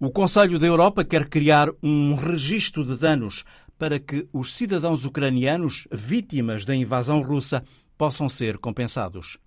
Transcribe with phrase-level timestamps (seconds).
[0.00, 3.44] O Conselho da Europa quer criar um registro de danos
[3.76, 7.64] para que os cidadãos ucranianos vítimas da invasão russa
[7.96, 9.38] possam ser compensados.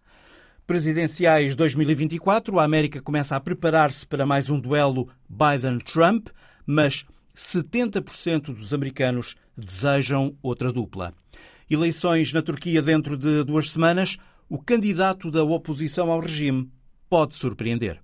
[0.68, 6.28] Presidenciais 2024, a América começa a preparar-se para mais um duelo Biden-Trump,
[6.66, 11.14] mas 70% dos americanos desejam outra dupla.
[11.70, 14.18] Eleições na Turquia dentro de duas semanas,
[14.50, 16.70] o candidato da oposição ao regime
[17.10, 18.02] pode surpreender.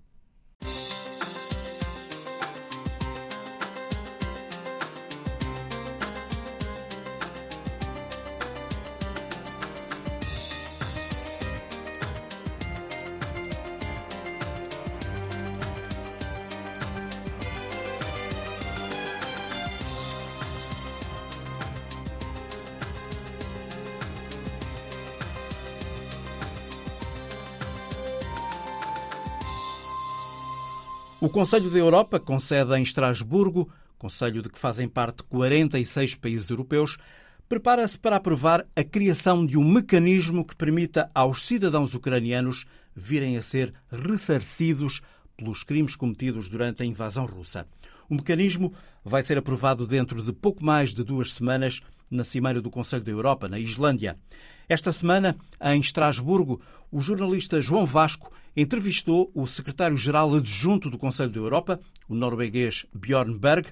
[31.37, 33.69] Conselho da Europa, com sede em Estrasburgo,
[34.00, 36.97] conselho de que fazem parte 46 países europeus,
[37.47, 43.44] prepara-se para aprovar a criação de um mecanismo que permita aos cidadãos ucranianos virem a
[43.44, 44.99] ser ressarcidos
[45.38, 47.67] pelos crimes cometidos durante a invasão russa.
[48.09, 48.73] O mecanismo
[49.05, 53.11] vai ser aprovado dentro de pouco mais de duas semanas na Cimeira do Conselho da
[53.11, 54.17] Europa, na Islândia.
[54.69, 61.39] Esta semana, em Estrasburgo, o jornalista João Vasco entrevistou o secretário-geral adjunto do Conselho da
[61.39, 61.79] Europa,
[62.09, 63.69] o norueguês Bjorn Berg.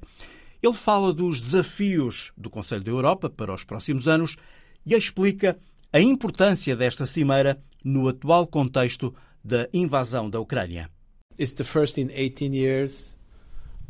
[0.63, 4.37] Ele fala dos desafios do Conselho da Europa para os próximos anos
[4.85, 5.57] e explica
[5.91, 10.89] a importância desta cimeira no atual contexto da invasão da Ucrânia.
[11.37, 13.17] It's the first in 18 years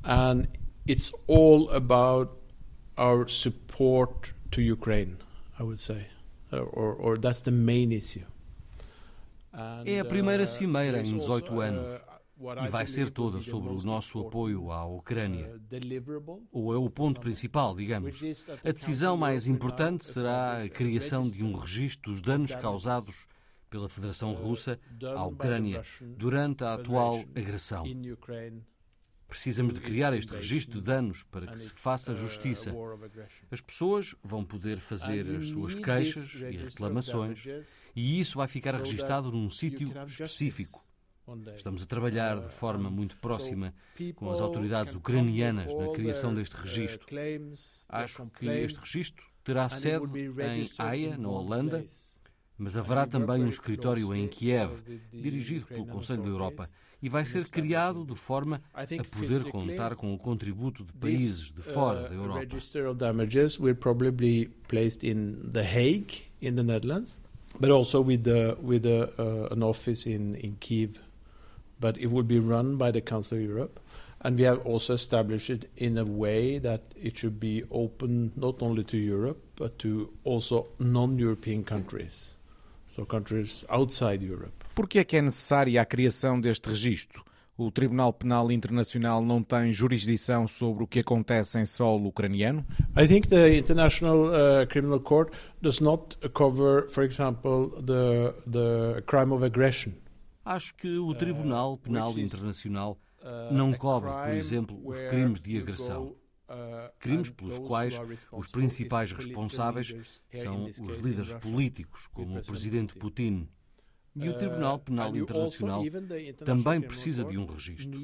[0.04, 0.48] and
[0.88, 2.32] it's all about
[2.98, 5.18] our support to Ukraine,
[5.60, 6.15] I would say.
[6.62, 8.26] Or, or that's the main issue.
[9.86, 12.02] É a primeira cimeira em 18 anos
[12.66, 15.50] e vai ser toda sobre o nosso apoio à Ucrânia.
[16.52, 18.20] Ou é o ponto principal, digamos.
[18.64, 23.16] A decisão mais importante será a criação de um registro dos danos causados
[23.70, 24.80] pela Federação Russa
[25.16, 25.82] à Ucrânia
[26.18, 27.86] durante a atual agressão.
[29.28, 32.74] Precisamos de criar este registro de danos para que se faça justiça.
[33.52, 37.44] As pessoas vão poder fazer as suas queixas e reclamações
[37.96, 40.86] e isso vai ficar registado num sítio específico.
[41.56, 43.74] Estamos a trabalhar de forma muito próxima
[44.16, 47.08] com as autoridades ucranianas na criação deste registro.
[47.90, 51.84] Acho que este registro terá sede em Haia, na Holanda,
[52.58, 54.82] mas haverá também um escritório em Kiev,
[55.12, 56.70] dirigido pelo Conselho da Europa
[57.06, 61.62] e vai ser criado de forma a poder contar com o contributo de países de
[61.62, 62.40] fora da Europa.
[62.40, 67.20] register of damages will probably be placed in The Hague, in the Netherlands,
[67.60, 71.00] but also with the, with a, uh, an office in in Kiev.
[71.80, 73.80] But it will be run by the Council of Europe.
[74.22, 78.64] And we have also established it in a way that it should be open not
[78.64, 82.34] only to Europe, but to also non-European countries,
[82.88, 84.54] so countries outside Europe.
[84.74, 87.24] Por que é que é necessária a criação deste registro?
[87.58, 92.66] O Tribunal Penal Internacional não tem jurisdição sobre o que acontece em solo ucraniano?
[92.98, 99.34] I think the International uh, Criminal Court does not cover, for example, the the crime
[99.34, 99.94] of aggression.
[100.44, 103.00] Acho que o Tribunal Penal Internacional
[103.52, 106.16] não cobre, por exemplo, os crimes de agressão.
[107.00, 108.00] Crimes pelos quais
[108.32, 113.48] os principais responsáveis são os líderes políticos, como o presidente Putin.
[114.18, 115.84] E o Tribunal Penal Internacional
[116.46, 118.00] também precisa de um registro.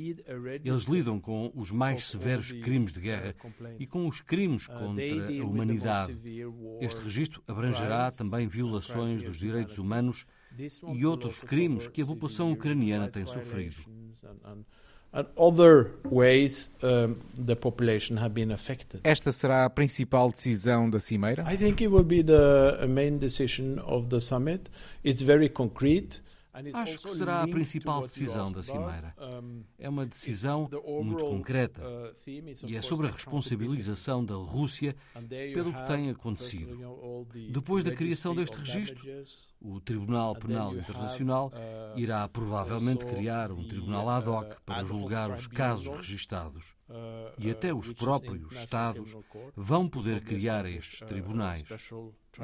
[0.66, 3.34] Eles lidam com os mais severos crimes de guerra
[3.80, 6.20] e com os crimes contra a humanidade.
[6.82, 10.26] Este registro abrangerá também violações dos direitos humanos
[10.94, 13.78] e outros crimes que a população ucraniana tem sofrido.
[15.14, 19.02] And other ways the population have been affected.
[19.04, 21.44] Esta será a principal decisão da Cimeira?
[21.52, 24.70] I think it will be the main decision of the summit.
[25.04, 26.22] It's very concrete.
[26.74, 29.16] Acho que será a principal decisão da Cimeira.
[29.80, 30.70] É uma decisão
[31.04, 31.82] muito concreta
[32.66, 34.96] e é sobre a responsabilização da Rússia
[35.54, 36.78] pelo que tem acontecido.
[37.52, 39.06] Depois da criação deste registro,
[39.62, 41.52] o Tribunal Penal Internacional
[41.96, 46.76] irá provavelmente criar um tribunal ad hoc para julgar os casos registados.
[47.38, 49.16] E até os próprios Estados
[49.56, 51.64] vão poder criar estes tribunais.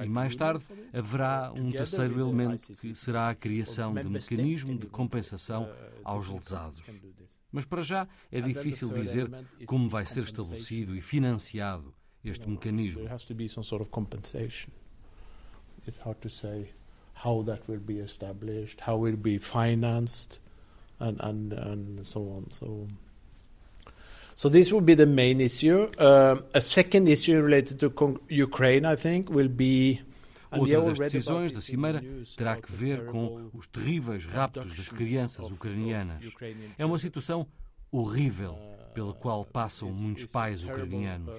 [0.03, 5.67] E mais tarde haverá um terceiro elemento que será a criação de mecanismo de compensação
[6.03, 6.83] aos lesados.
[7.51, 9.29] Mas para já é difícil dizer
[9.65, 11.93] como vai ser estabelecido e financiado
[12.23, 13.07] este mecanismo.
[15.87, 16.73] It's hard to say
[17.23, 20.39] how that will be established, how it will be financed,
[20.99, 22.51] and, and, and so on.
[22.51, 22.87] So
[24.35, 25.89] So this will be the main issue.
[25.97, 29.99] Uh, a second issue related to Ukraine, I think, will be
[30.51, 32.01] Outra das decisões da Cimeira
[32.37, 36.23] terá que ver com os terríveis raptos das crianças ucranianas.
[36.77, 37.47] É uma situação
[37.91, 38.57] horrível
[38.97, 41.37] pela qual passam muitos pais ucranianos,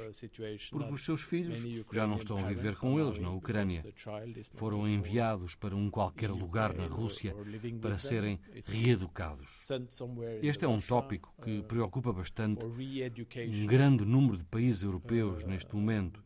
[0.70, 1.58] porque os seus filhos
[1.92, 3.84] já não estão a viver com eles na Ucrânia.
[4.54, 7.34] Foram enviados para um qualquer lugar na Rússia
[7.80, 9.48] para serem reeducados.
[10.40, 16.22] Este é um tópico que preocupa bastante um grande número de países europeus neste momento.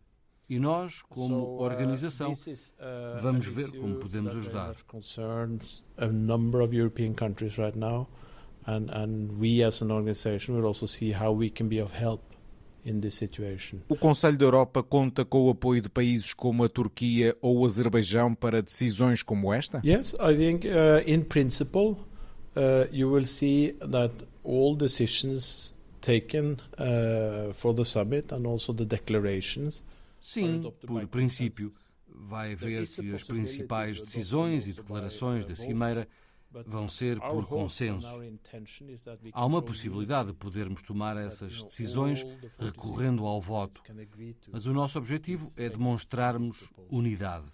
[0.50, 2.34] E nós, como organização,
[3.23, 4.75] vamos ver como podemos ajudar
[8.67, 12.23] and, and we as an organization will also see how we can be of help
[12.85, 13.81] in this situation.
[13.88, 17.67] O Conselho da Europa conta com o apoio de países como a Turquia ou o
[17.67, 19.81] Azerbaijão para decisões como esta?
[19.85, 21.97] Yes, I think uh, in principle
[22.56, 24.12] uh, you will see that
[24.44, 29.82] all decisions taken uh, for the summit and also the declarations
[30.20, 31.73] Sim, por princípio,
[32.08, 36.06] vai haver que as principais decisões e declarações da Cimeira
[36.66, 38.08] vão ser por consenso.
[39.32, 42.26] Há uma possibilidade de podermos tomar essas decisões
[42.58, 43.82] recorrendo ao voto,
[44.50, 47.46] mas o nosso objetivo é demonstrarmos unidade.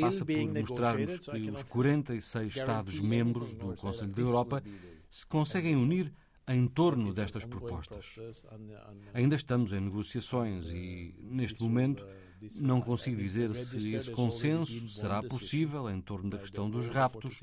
[0.00, 4.62] Passa por mostrarmos que os 46 Estados-membros do Conselho da Europa
[5.10, 6.12] se conseguem unir
[6.48, 8.16] em torno destas propostas.
[9.12, 12.06] Ainda estamos em negociações e, neste momento,
[12.56, 17.42] não consigo dizer se esse consenso será possível em torno da questão dos raptos,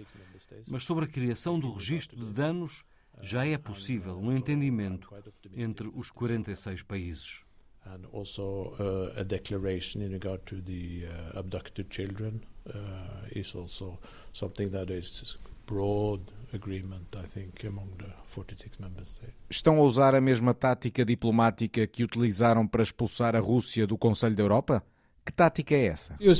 [0.67, 2.83] mas sobre a criação do registro de danos
[3.21, 5.09] já é possível um entendimento
[5.55, 7.43] entre os 46 países.
[7.85, 13.99] And also uh, a declaration in regard to the uh, abducted children uh, is also
[14.31, 16.21] something that is broad
[16.55, 19.45] agreement, I think, among the 46 member states.
[19.49, 24.35] Estão a usar a mesma tática diplomática que utilizaram para expulsar a Rússia do Conselho
[24.35, 24.83] da Europa?
[25.25, 26.15] Que tática é essa?
[26.15, 26.33] Uh,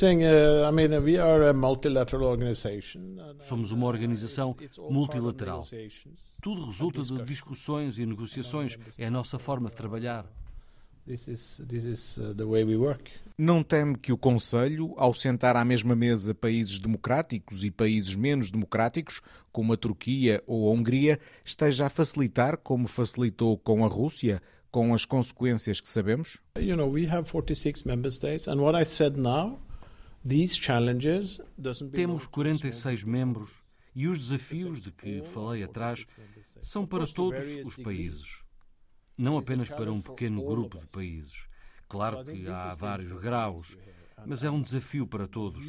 [3.39, 4.55] Somos uma organização
[4.89, 5.63] multilateral.
[6.41, 8.77] Tudo resulta de discussões e negociações.
[8.97, 10.25] É a nossa forma de trabalhar.
[11.05, 11.15] Uh,
[13.37, 18.51] Não teme que o Conselho, ao sentar à mesma mesa países democráticos e países menos
[18.51, 19.21] democráticos,
[19.51, 24.39] como a Turquia ou a Hungria, esteja a facilitar, como facilitou com a Rússia,
[24.69, 26.39] com as consequências que sabemos?
[26.59, 29.59] You know, we have 46 member states and what I said now,
[30.27, 31.39] these challenges
[31.91, 33.49] Temos 46 membros
[33.95, 36.05] e os desafios de que falei atrás
[36.61, 38.43] são para todos os países,
[39.17, 41.47] não apenas para um pequeno grupo de países.
[41.93, 43.77] Claro que há vários graus
[44.25, 45.65] mas é um desafio para todos.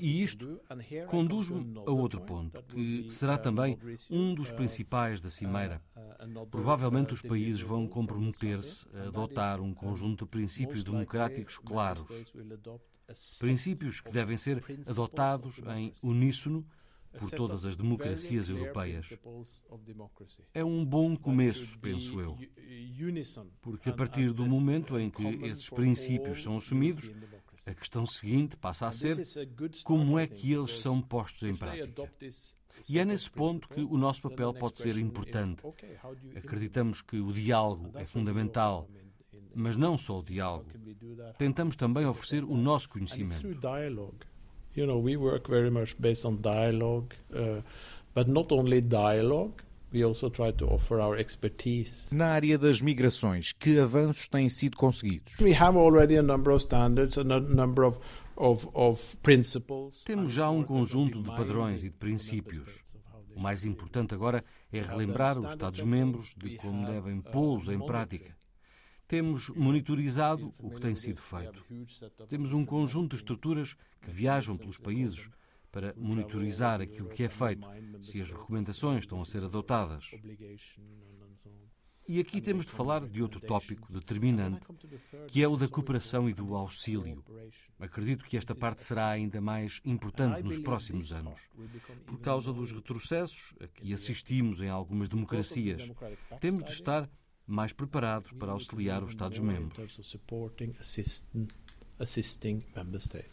[0.00, 0.60] E isto
[1.08, 3.76] conduz-me a outro ponto, que será também
[4.08, 5.82] um dos principais da Cimeira.
[6.50, 12.04] Provavelmente os países vão comprometer-se a adotar um conjunto de princípios democráticos claros.
[13.40, 16.64] Princípios que devem ser adotados em uníssono
[17.18, 19.16] por todas as democracias europeias.
[20.52, 22.38] É um bom começo, penso eu,
[23.60, 27.10] porque a partir do momento em que esses princípios são assumidos,
[27.66, 29.16] a questão seguinte passa a ser
[29.84, 32.10] como é que eles são postos em prática.
[32.88, 35.62] E é nesse ponto que o nosso papel pode ser importante.
[36.36, 38.88] Acreditamos que o diálogo é fundamental,
[39.54, 40.70] mas não só o diálogo.
[41.38, 43.46] Tentamos também oferecer o nosso conhecimento.
[44.76, 47.62] You know, we work very much based on dialogue, uh,
[48.12, 49.62] but not only dialogue.
[49.92, 52.12] We also try to offer our expertise.
[52.12, 55.38] Na área das migrações, que avanços têm sido conseguidos?
[55.40, 58.00] We have already a number of standards, a number of,
[58.36, 60.02] of, of principles.
[60.02, 62.60] Temos já um conjunto de padrões e de princípios.
[63.36, 68.36] O mais importante agora é relembrar os Estados-membros de como devem pô-los em prática.
[69.14, 71.64] Temos monitorizado o que tem sido feito.
[72.28, 75.30] Temos um conjunto de estruturas que viajam pelos países
[75.70, 77.64] para monitorizar aquilo que é feito,
[78.02, 80.10] se as recomendações estão a ser adotadas.
[82.08, 84.66] E aqui temos de falar de outro tópico determinante,
[85.28, 87.24] que é o da cooperação e do auxílio.
[87.78, 91.40] Acredito que esta parte será ainda mais importante nos próximos anos,
[92.04, 95.88] por causa dos retrocessos a que assistimos em algumas democracias.
[96.40, 97.08] Temos de estar
[97.46, 99.98] mais preparados para auxiliar os Estados-membros.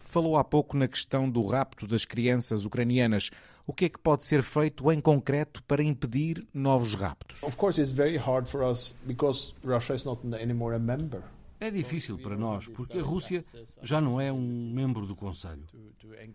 [0.07, 3.31] Falou há pouco na questão do rapto das crianças ucranianas.
[3.65, 7.41] O que é que pode ser feito em concreto para impedir novos raptos?
[7.41, 11.23] Of course, it's very hard for us because Russia is not anymore a member.
[11.59, 13.45] É difícil para nós, porque a Rússia
[13.83, 15.63] já não é um membro do Conselho.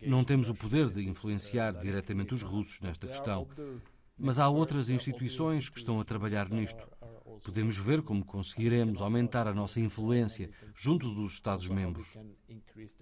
[0.03, 3.49] Não temos o poder de influenciar diretamente os russos nesta questão.
[4.19, 6.87] Mas há outras instituições que estão a trabalhar nisto.
[7.45, 12.09] Podemos ver como conseguiremos aumentar a nossa influência junto dos Estados-membros.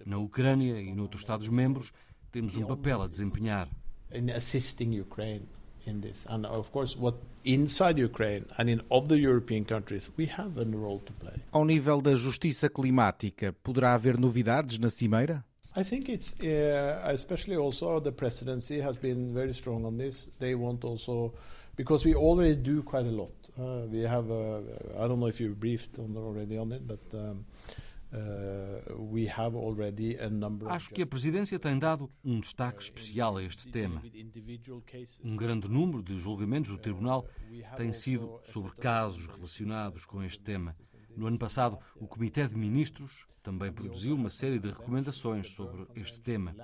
[0.05, 1.91] Na Ucrânia e noutros Estados-membros,
[2.31, 3.69] temos um papel a desempenhar.
[5.87, 6.25] in this.
[6.27, 10.99] And of course, what inside Ukraine and in other European countries, we have a role
[10.99, 11.35] to play.
[11.51, 15.45] Ao nível da justiça climática, poderá haver novidades na cimeira?
[15.75, 20.29] I think it's uh, especially also the presidency has been very strong on this.
[20.39, 21.33] They want also
[21.75, 23.33] because we already do quite a lot.
[23.59, 27.13] Uh, we have I don't know if you briefed on already on it, but.
[27.13, 27.45] Um,
[28.15, 28.79] Uh,
[30.69, 34.01] Acho que a Presidência tem dado um destaque especial a este tema.
[35.23, 37.27] Um grande número de julgamentos do Tribunal
[37.75, 40.75] tem sido sobre casos relacionados com este tema.
[41.15, 46.19] No ano passado, o Comitê de Ministros também produziu uma série de recomendações sobre este
[46.19, 46.55] tema.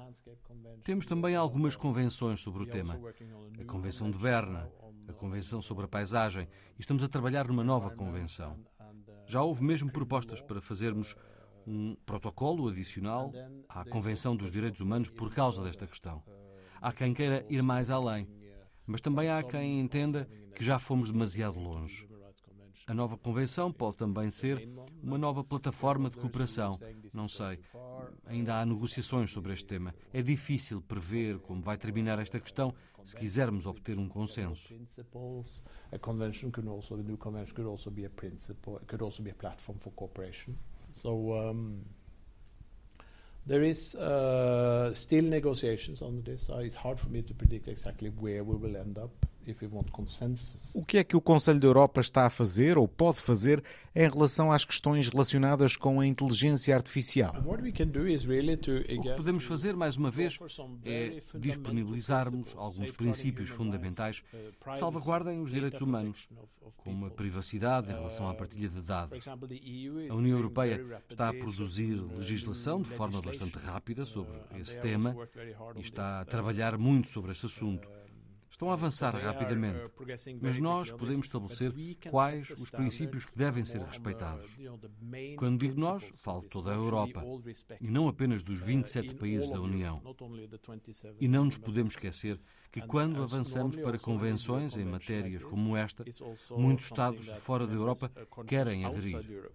[0.84, 3.00] Temos também algumas convenções sobre o tema.
[3.60, 4.70] A Convenção de Berna,
[5.08, 8.58] a Convenção sobre a Paisagem, e estamos a trabalhar numa nova convenção.
[9.26, 11.16] Já houve mesmo propostas para fazermos
[11.66, 13.32] um protocolo adicional
[13.70, 16.24] à Convenção dos Direitos Humanos por causa desta questão.
[16.82, 18.28] Há quem queira ir mais além,
[18.88, 22.11] mas também há quem entenda que já fomos demasiado longe.
[22.88, 24.68] A nova convenção pode também ser
[25.02, 26.80] uma nova plataforma de cooperação.
[27.14, 27.60] Não sei.
[28.26, 29.94] Ainda há negociações sobre este tema.
[30.14, 32.74] É difícil prever como vai terminar esta questão
[33.04, 34.74] se quisermos obter um consenso.
[35.92, 39.32] A convention could also, the new convention could also be a principle, could also be
[39.32, 40.56] a platform for cooperation.
[40.94, 41.82] So um,
[43.46, 46.50] there is uh, still negotiations on this.
[46.50, 49.26] It's hard for me to predict exactly where we will end up.
[50.74, 53.64] O que é que o Conselho da Europa está a fazer ou pode fazer
[53.96, 57.34] em relação às questões relacionadas com a inteligência artificial?
[57.36, 60.38] O que podemos fazer, mais uma vez,
[60.86, 66.30] é disponibilizarmos alguns princípios fundamentais que salvaguardem os direitos humanos,
[66.78, 69.28] como a privacidade em relação à partilha de dados.
[69.28, 75.16] A União Europeia está a produzir legislação de forma bastante rápida sobre esse tema
[75.76, 77.88] e está a trabalhar muito sobre esse assunto
[78.52, 79.80] estão a avançar rapidamente,
[80.42, 81.74] mas nós podemos estabelecer
[82.10, 84.56] quais os princípios que devem ser respeitados.
[85.38, 87.24] Quando digo nós, falo toda a Europa
[87.80, 90.02] e não apenas dos 27 países da União.
[91.20, 92.40] E não nos podemos esquecer
[92.72, 96.06] que quando avançamos para convenções em matérias como esta,
[96.52, 98.12] muitos Estados de fora da Europa
[98.46, 99.50] querem aderir.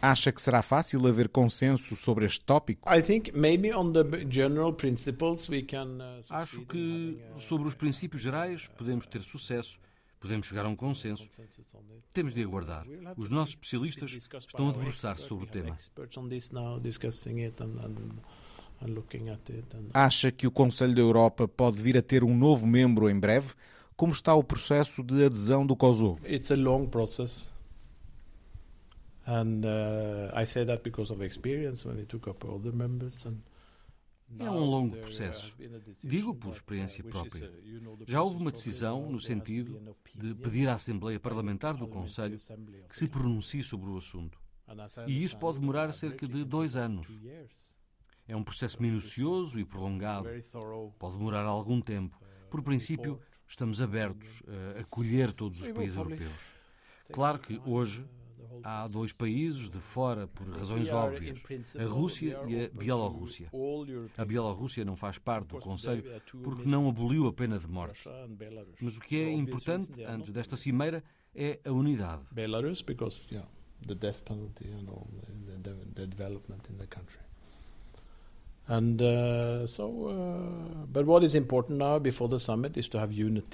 [0.00, 2.88] Acha que será fácil haver consenso sobre este tópico?
[2.88, 2.92] Uh,
[6.30, 9.78] Acho que sobre os princípios gerais podemos ter sucesso.
[10.20, 11.28] Podemos chegar a um consenso.
[12.12, 12.86] Temos de aguardar.
[13.16, 15.76] Os nossos especialistas estão a debruçar-se sobre o tema.
[19.92, 23.52] Acha que o Conselho da Europa pode vir a ter um novo membro em breve?
[24.02, 26.26] Como está o processo de adesão do Kosovo?
[26.26, 27.52] It's a long process.
[29.24, 33.36] And uh, I say that because of experience when we took up other members and
[34.40, 35.54] é um longo processo.
[36.02, 37.48] Digo por experiência própria.
[38.08, 39.80] Já houve uma decisão no sentido
[40.16, 42.36] de pedir à Assembleia Parlamentar do Conselho
[42.88, 44.36] que se pronuncie sobre o assunto.
[45.06, 47.06] E isso pode demorar cerca de dois anos.
[48.26, 50.28] É um processo minucioso e prolongado.
[50.98, 52.20] Pode demorar algum tempo.
[52.50, 53.20] Por princípio,
[53.52, 54.42] estamos abertos
[54.76, 56.32] a acolher todos os países europeus.
[57.12, 58.04] Claro que hoje
[58.64, 61.42] há dois países de fora por razões óbvias:
[61.78, 63.50] a Rússia e a Bielorrússia.
[64.16, 66.04] A Bielorrússia não faz parte do Conselho
[66.42, 68.08] porque não aboliu a pena de morte.
[68.80, 71.04] Mas o que é importante antes desta cimeira
[71.34, 72.22] é a unidade.
[72.30, 73.22] Belarus, because
[73.86, 75.08] the death penalty and all
[75.62, 77.20] the, the development in the country.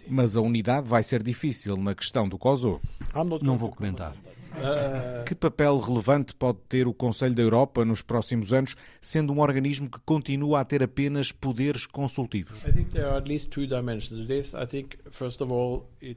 [0.08, 2.80] Mas a unidade vai ser difícil na questão do Kosovo.
[3.44, 4.14] Não vou comentar.
[4.58, 9.40] Uh, que papel relevante pode ter o Conselho da Europa nos próximos anos, sendo um
[9.40, 12.64] organismo que continua a ter apenas poderes consultivos?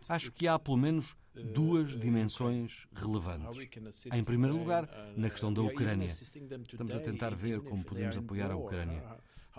[0.09, 3.69] Acho que há pelo menos duas dimensões relevantes.
[4.13, 6.07] Em primeiro lugar, na questão da Ucrânia.
[6.07, 9.03] Estamos a tentar ver como podemos apoiar a Ucrânia.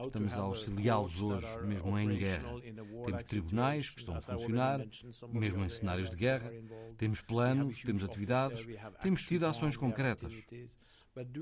[0.06, 2.48] Estamos a auxiliá-los hoje, mesmo em guerra.
[3.04, 4.80] Temos tribunais que estão a funcionar,
[5.30, 6.50] mesmo em cenários de guerra.
[6.96, 8.66] Temos planos, temos atividades,
[9.02, 10.32] temos tido ações concretas.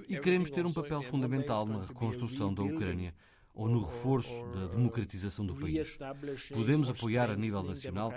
[0.08, 3.14] E queremos ter um papel fundamental na reconstrução da Ucrânia
[3.60, 5.98] ou no reforço da democratização do país.
[6.50, 8.10] Podemos apoiar a nível nacional,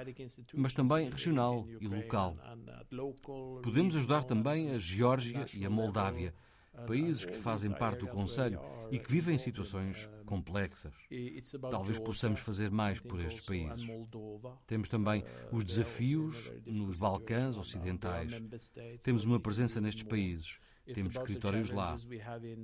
[0.53, 2.37] mas também regional e local.
[3.61, 6.33] Podemos ajudar também a Geórgia e a Moldávia
[6.87, 10.93] países que fazem parte do Conselho e que vivem situações complexas.
[11.69, 13.85] Talvez possamos fazer mais por estes países.
[14.65, 18.41] Temos também os desafios nos Balcãs Ocidentais.
[19.03, 20.57] Temos uma presença nestes países.
[20.85, 21.95] Temos escritórios lá.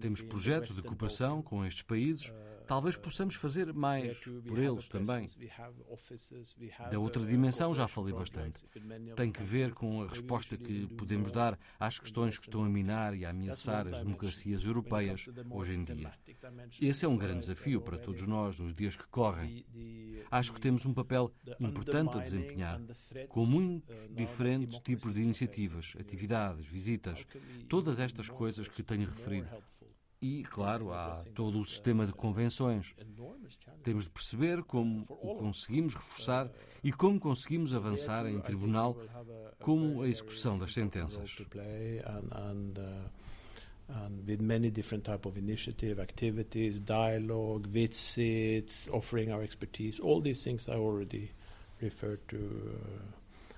[0.02, 2.32] Temos projetos de cooperação com estes países
[2.70, 4.16] talvez possamos fazer mais
[4.48, 5.28] por eles também.
[6.92, 8.64] Da outra dimensão já falei bastante.
[9.16, 13.16] Tem que ver com a resposta que podemos dar às questões que estão a minar
[13.16, 16.14] e a ameaçar as democracias europeias hoje em dia.
[16.80, 19.66] Esse é um grande desafio para todos nós nos dias que correm.
[20.30, 22.80] Acho que temos um papel importante a desempenhar,
[23.30, 27.26] com muitos diferentes tipos de iniciativas, atividades, visitas,
[27.68, 29.48] todas estas coisas que tenho referido.
[30.22, 32.94] E, claro, há todo o sistema de convenções.
[33.84, 36.52] Temos de perceber como o conseguimos reforçar
[36.84, 38.98] e como conseguimos avançar em tribunal,
[39.60, 41.38] como a execução das sentenças.
[43.90, 50.44] and with many different type of initiative, activities, dialogue, visits, offering our expertise, all these
[50.44, 51.32] things I already
[51.82, 52.80] referred to.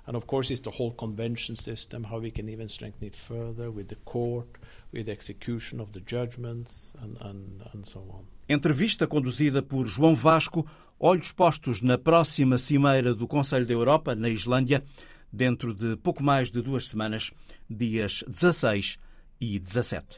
[0.08, 3.70] And of course, it's the whole convention system, how we can even strengthen it further
[3.72, 4.48] with the court,
[4.92, 8.26] with the execution of the judgments, and, and, and so on.
[8.50, 10.66] Entrevista conduzida por João Vasco,
[11.00, 14.84] olhos postos na próxima cimeira do Conselho da Europa, na Islândia,
[15.32, 17.32] dentro de pouco mais de duas semanas,
[17.70, 18.98] dias 16
[19.40, 20.18] e 17.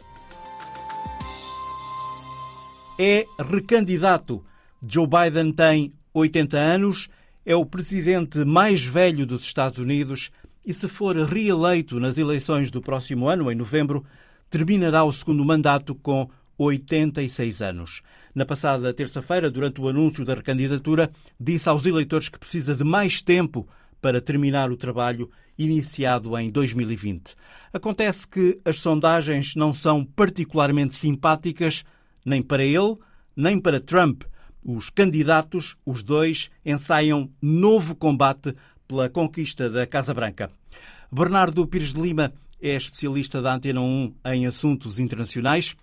[3.00, 4.44] É recandidato.
[4.82, 7.10] Joe Biden tem 80 anos
[7.46, 10.32] é o presidente mais velho dos Estados Unidos
[10.66, 14.06] e, se for reeleito nas eleições do próximo ano, em novembro,
[14.50, 18.02] terminará o segundo mandato com 86 anos.
[18.34, 23.22] Na passada terça-feira, durante o anúncio da recandidatura, disse aos eleitores que precisa de mais
[23.22, 23.68] tempo
[24.02, 27.36] para terminar o trabalho iniciado em 2020.
[27.72, 31.84] Acontece que as sondagens não são particularmente simpáticas
[32.26, 32.98] nem para ele,
[33.36, 34.24] nem para Trump,
[34.64, 38.56] os candidatos, os dois, ensaiam novo combate
[38.88, 40.52] pela conquista da Casa Branca.
[41.12, 45.76] Bernardo Pires de Lima é especialista da Antena 1 em assuntos internacionais.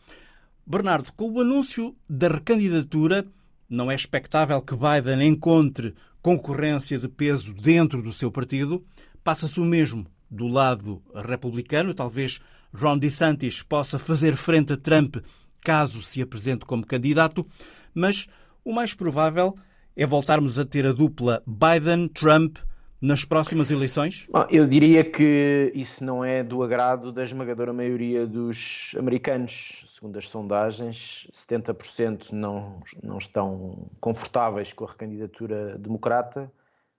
[0.67, 3.27] Bernardo, com o anúncio da recandidatura,
[3.69, 8.85] não é expectável que Biden encontre concorrência de peso dentro do seu partido.
[9.23, 11.95] Passa-se o mesmo do lado republicano.
[11.95, 12.41] Talvez
[12.73, 15.17] Ron DeSantis possa fazer frente a Trump
[15.61, 17.47] caso se apresente como candidato,
[17.95, 18.27] mas
[18.71, 19.57] o mais provável
[19.97, 22.59] é voltarmos a ter a dupla Biden-Trump
[23.01, 24.29] nas próximas eleições?
[24.31, 29.85] Bom, eu diria que isso não é do agrado da esmagadora maioria dos americanos.
[29.95, 36.51] Segundo as sondagens, 70% não, não estão confortáveis com a recandidatura democrata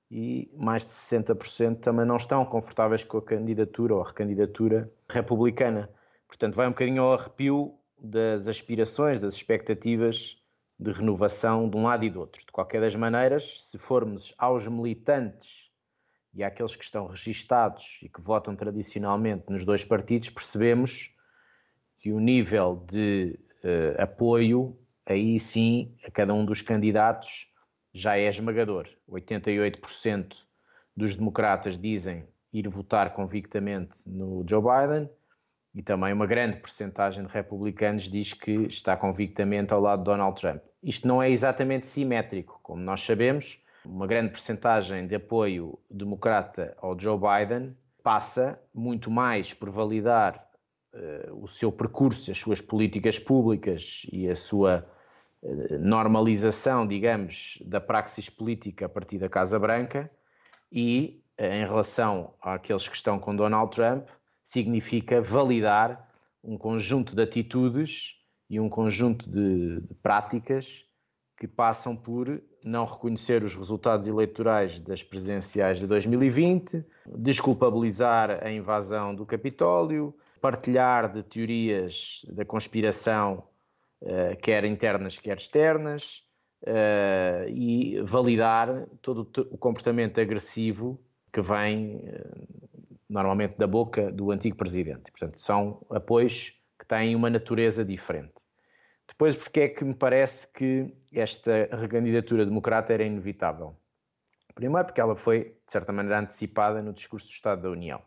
[0.09, 5.89] e mais de 60% também não estão confortáveis com a candidatura ou a recandidatura republicana.
[6.27, 10.40] Portanto, vai um bocadinho ao arrepio das aspirações, das expectativas
[10.81, 12.43] de renovação de um lado e do outro.
[12.43, 15.69] De qualquer das maneiras, se formos aos militantes
[16.33, 21.13] e àqueles que estão registados e que votam tradicionalmente nos dois partidos, percebemos
[21.99, 27.47] que o nível de uh, apoio, aí sim, a cada um dos candidatos
[27.93, 28.87] já é esmagador.
[29.07, 30.33] 88%
[30.97, 35.09] dos democratas dizem ir votar convictamente no Joe Biden
[35.73, 40.39] e também uma grande percentagem de republicanos diz que está convictamente ao lado de Donald
[40.39, 40.61] Trump.
[40.83, 46.99] Isto não é exatamente simétrico, como nós sabemos, uma grande percentagem de apoio democrata ao
[46.99, 50.45] Joe Biden passa muito mais por validar
[50.93, 54.85] uh, o seu percurso, as suas políticas públicas e a sua
[55.41, 60.11] uh, normalização, digamos, da praxis política a partir da Casa Branca
[60.71, 64.07] e, uh, em relação àqueles que estão com Donald Trump,
[64.43, 66.09] significa validar
[66.43, 68.15] um conjunto de atitudes
[68.49, 70.85] e um conjunto de, de práticas
[71.37, 76.85] que passam por não reconhecer os resultados eleitorais das presidenciais de 2020,
[77.17, 83.43] desculpabilizar a invasão do Capitólio, partilhar de teorias da conspiração,
[84.01, 86.23] uh, quer internas, quer externas,
[86.63, 90.99] uh, e validar todo o comportamento agressivo
[91.31, 92.70] que vem uh,
[93.11, 95.11] normalmente da boca do antigo presidente.
[95.11, 98.33] Portanto, são apoios que têm uma natureza diferente.
[99.05, 103.75] Depois, porque é que me parece que esta recandidatura democrata era inevitável?
[104.55, 108.01] Primeiro, porque ela foi, de certa maneira, antecipada no discurso do Estado da União.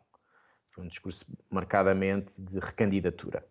[0.70, 3.46] Foi um discurso marcadamente de recandidatura.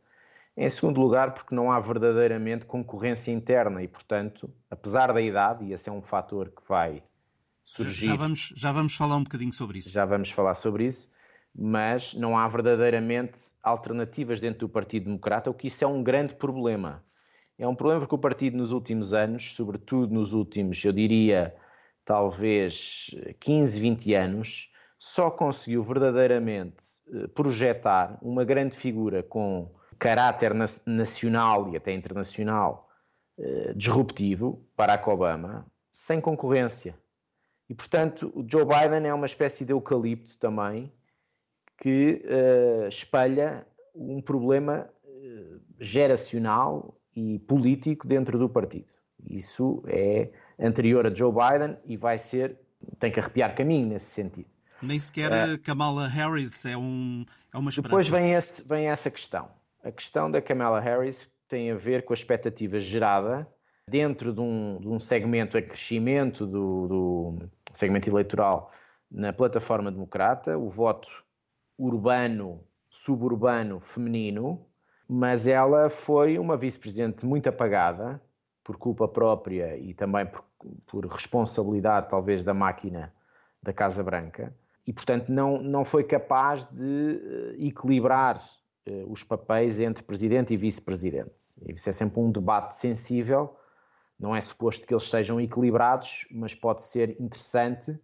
[0.58, 5.74] Em segundo lugar, porque não há verdadeiramente concorrência interna e, portanto, apesar da idade, e
[5.74, 7.04] esse é um fator que vai
[7.64, 8.08] surgir.
[8.08, 9.90] Já vamos, já vamos falar um bocadinho sobre isso.
[9.90, 11.13] Já vamos falar sobre isso
[11.56, 16.36] mas não há verdadeiramente alternativas dentro do Partido Democrata, o que isso é um grande
[16.36, 17.04] problema.
[17.58, 21.56] É um problema porque o partido nos últimos anos, sobretudo nos últimos, eu diria,
[22.04, 30.54] talvez 15, 20 anos, só conseguiu verdadeiramente eh, projetar uma grande figura com caráter
[30.86, 32.90] nacional e até internacional
[33.38, 36.98] eh, disruptivo, Barack Obama, sem concorrência.
[37.70, 40.92] E, portanto, o Joe Biden é uma espécie de eucalipto também,
[41.84, 48.88] que uh, espelha um problema uh, geracional e político dentro do partido.
[49.30, 52.58] Isso é anterior a Joe Biden e vai ser,
[53.00, 54.48] tem que arrepiar caminho nesse sentido.
[54.82, 57.90] Nem sequer uh, Kamala Harris é, um, é uma esperança.
[57.90, 59.50] Depois vem, esse, vem essa questão.
[59.84, 63.46] A questão da Kamala Harris tem a ver com a expectativa gerada
[63.90, 68.72] dentro de um, de um segmento a crescimento do, do segmento eleitoral
[69.12, 71.23] na plataforma democrata, o voto
[71.78, 74.66] urbano, suburbano, feminino,
[75.08, 78.22] mas ela foi uma vice-presidente muito apagada,
[78.64, 80.46] por culpa própria e também por,
[80.86, 83.14] por, responsabilidade, talvez, da máquina
[83.62, 84.56] da Casa Branca,
[84.88, 88.38] e, portanto, não, não foi capaz de eh, equilibrar
[88.86, 91.32] uh, os papéis entre presidente e vice-presidente.
[91.68, 93.56] Isso é sempre um debate sensível,
[94.20, 97.98] não é suposto que eles sejam equilibrados, mas pode ser interessante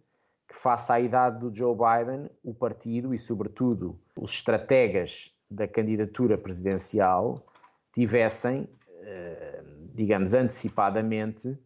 [0.50, 6.36] que, face à idade do Joe Biden, o partido e, sobretudo, os estrategas da candidatura
[6.36, 7.46] presidencial
[7.92, 8.68] tivessem,
[9.00, 9.62] eh,
[9.94, 11.56] digamos, antecipadamente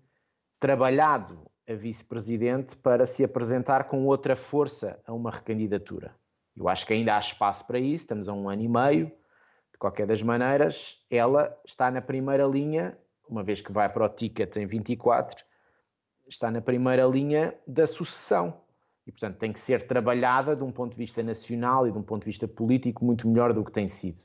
[0.61, 6.15] trabalhado a vice-presidente para se apresentar com outra força a uma recandidatura.
[6.55, 9.07] Eu acho que ainda há espaço para isso, estamos a um ano e meio.
[9.73, 14.09] De qualquer das maneiras, ela está na primeira linha, uma vez que vai para o
[14.11, 15.43] ticket em 24,
[16.29, 18.63] está na primeira linha da sucessão
[19.07, 22.03] e, portanto, tem que ser trabalhada de um ponto de vista nacional e de um
[22.03, 24.25] ponto de vista político muito melhor do que tem sido.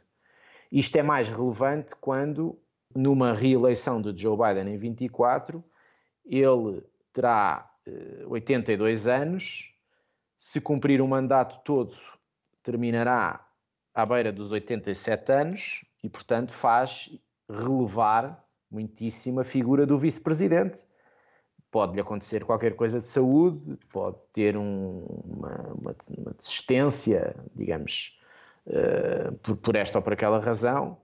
[0.71, 2.57] Isto é mais relevante quando,
[2.95, 5.63] numa reeleição de Joe Biden em 24,
[6.25, 9.73] ele terá eh, 82 anos,
[10.37, 11.97] se cumprir o mandato todo,
[12.63, 13.45] terminará
[13.93, 17.11] à beira dos 87 anos e, portanto, faz
[17.49, 20.83] relevar muitíssimo a figura do vice-presidente
[21.71, 28.19] pode-lhe acontecer qualquer coisa de saúde, pode ter um, uma, uma, uma, desistência, digamos,
[28.67, 30.97] uh, por, por, esta ou por aquela razão,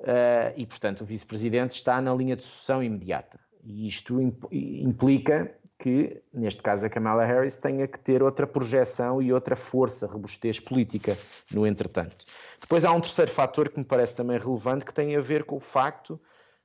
[0.00, 3.38] uh, e, portanto, o vice-presidente está na linha de sucessão imediata.
[3.62, 4.20] E isto
[4.50, 10.06] implica que, neste caso, a Kamala Harris tenha que ter outra projeção e outra força,
[10.06, 11.16] robustez política,
[11.50, 12.24] no entretanto.
[12.60, 15.56] Depois há um terceiro fator que me parece também relevante, que tem a ver com
[15.56, 16.20] o facto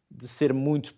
[0.10, 0.94] de ser muito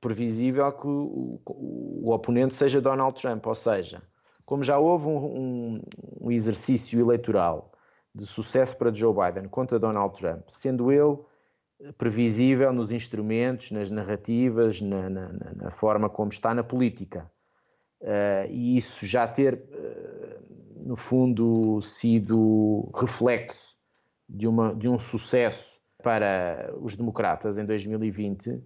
[0.00, 4.02] previsível que o, o, o, oponente seja Donald Trump, ou seja,
[4.44, 5.82] como já houve um, um,
[6.20, 7.72] um, exercício eleitoral
[8.14, 11.18] de sucesso para Joe Biden contra Donald Trump, sendo ele
[11.98, 17.30] previsível nos instrumentos, nas narrativas, na, na, na forma como está na política.
[18.00, 23.76] Uh, e isso já ter, uh, no fundo, sido reflexo
[24.28, 28.62] de, uma, de um sucesso para os democratas em 2020, uh,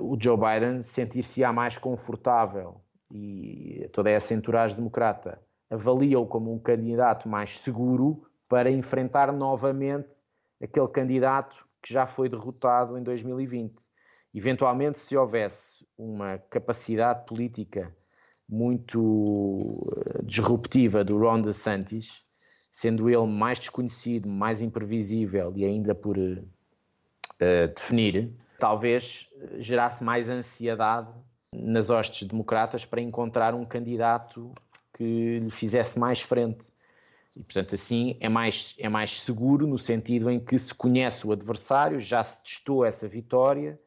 [0.00, 5.40] o Joe Biden sentir-se-á mais confortável e toda essa entourage democrata
[5.70, 10.14] avalia-o como um candidato mais seguro para enfrentar novamente
[10.62, 13.74] aquele candidato que já foi derrotado em 2020.
[14.34, 17.94] Eventualmente, se houvesse uma capacidade política
[18.48, 22.24] muito eh, disruptiva do Ron DeSantis,
[22.72, 26.48] sendo ele mais desconhecido, mais imprevisível e ainda por uh,
[27.74, 31.12] definir, talvez eh, gerasse mais ansiedade
[31.54, 34.52] nas hostes democratas para encontrar um candidato
[34.92, 36.68] que lhe fizesse mais frente.
[37.36, 41.32] E, portanto, assim é mais, é mais seguro no sentido em que se conhece o
[41.32, 43.78] adversário, já se testou essa vitória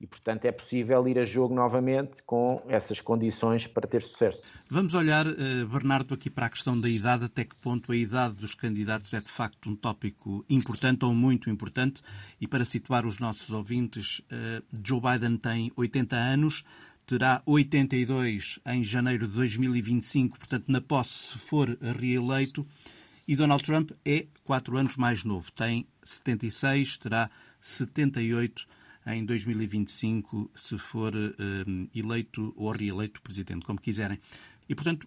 [0.00, 4.42] e, portanto, é possível ir a jogo novamente com essas condições para ter sucesso.
[4.70, 8.36] Vamos olhar, eh, Bernardo, aqui para a questão da idade, até que ponto a idade
[8.36, 12.00] dos candidatos é de facto um tópico importante ou muito importante.
[12.40, 16.64] E para situar os nossos ouvintes, eh, Joe Biden tem 80 anos,
[17.04, 22.66] terá 82 em janeiro de 2025, portanto, na posse, se for reeleito.
[23.28, 28.66] E Donald Trump é quatro anos mais novo, tem 76, terá 78
[29.06, 34.18] em 2025, se for um, eleito ou reeleito presidente, como quiserem.
[34.68, 35.06] E, portanto,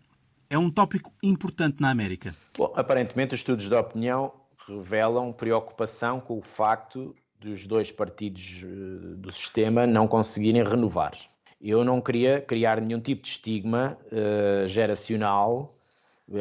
[0.49, 2.35] é um tópico importante na América.
[2.57, 4.33] Bom, aparentemente, os estudos de opinião
[4.67, 11.13] revelam preocupação com o facto dos dois partidos eh, do sistema não conseguirem renovar.
[11.61, 15.73] Eu não queria criar nenhum tipo de estigma uh, geracional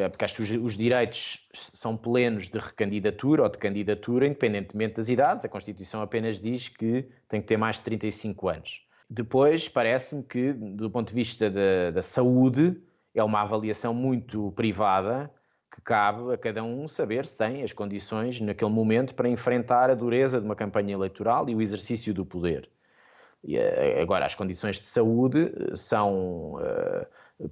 [0.09, 5.09] porque acho que os, os, direitos são plenos de recandidatura ou de candidatura, independentemente das
[5.09, 5.45] idades.
[5.45, 8.87] A Constituição apenas diz que tem que ter mais de 35 anos.
[9.09, 12.81] Depois, parece-me que, do ponto de vista da, da saúde,
[13.13, 15.31] é uma avaliação muito privada
[15.73, 19.95] que cabe a cada um saber se tem as condições naquele momento para enfrentar a
[19.95, 22.69] dureza de uma campanha eleitoral e o exercício do poder.
[23.43, 27.05] E, eh, agora, as condições de saúde eh, são uh,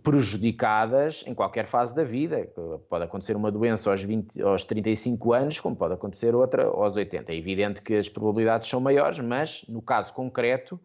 [0.03, 2.47] prejudicadas em qualquer fase da vida.
[2.89, 7.31] Pode acontecer uma doença aos, 20, aos 35 anos, como pode acontecer outra aos 80.
[7.31, 10.79] É evidente que as probabilidades são maiores, mas no caso concreto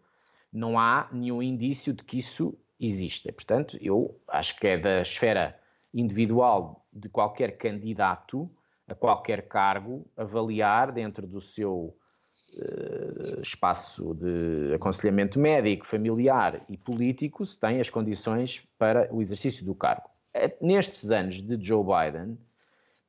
[0.52, 3.32] não há nenhum indício de que isso exista.
[3.32, 5.58] Portanto, eu acho que é da esfera
[5.92, 8.50] individual de qualquer candidato
[8.88, 11.96] a qualquer cargo avaliar dentro do seu
[13.42, 19.74] espaço de aconselhamento médico, familiar e político se tem as condições para o exercício do
[19.74, 20.08] cargo.
[20.32, 22.38] Eh, nestes anos de Joe Biden,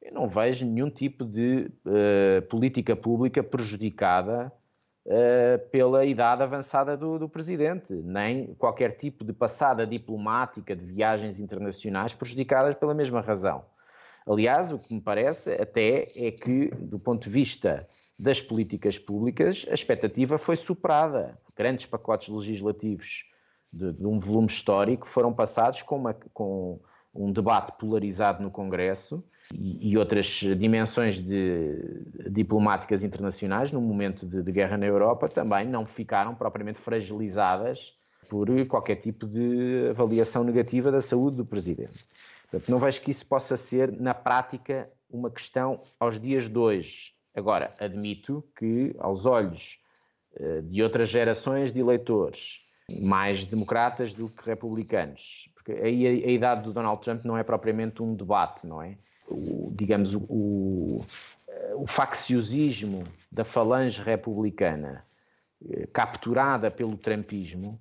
[0.02, 4.52] eu não vejo nenhum tipo de uh, política pública prejudicada
[5.06, 11.40] uh, pela idade avançada do, do, presidente, nem qualquer tipo de passada diplomática de viagens
[11.42, 13.66] internacionais prejudicadas pela mesma razão.
[14.26, 19.66] Aliás, o que me parece até é que, do ponto de vista das políticas públicas,
[19.70, 21.38] a expectativa foi superada.
[21.56, 23.26] Grandes pacotes legislativos
[23.72, 26.80] de, de um volume histórico foram passados com, uma, com
[27.14, 30.26] um debate polarizado no Congresso e, e outras
[30.58, 36.80] dimensões de, diplomáticas internacionais, no momento de, de guerra na Europa, também não ficaram propriamente
[36.80, 37.94] fragilizadas
[38.30, 42.06] por qualquer tipo de avaliação negativa da saúde do Presidente.
[42.50, 47.17] Portanto, não vejo que isso possa ser, na prática, uma questão aos dias de hoje.
[47.38, 49.80] Agora, admito que, aos olhos
[50.40, 52.62] uh, de outras gerações de eleitores,
[53.00, 58.02] mais democratas do que republicanos, porque aí a, idade do Donald Trump não é propriamente
[58.02, 58.98] um debate, não é?
[59.28, 61.06] o, digamos, o, o,
[61.76, 65.06] o facciosismo da falange republicana
[65.70, 67.80] eh, capturada pelo trumpismo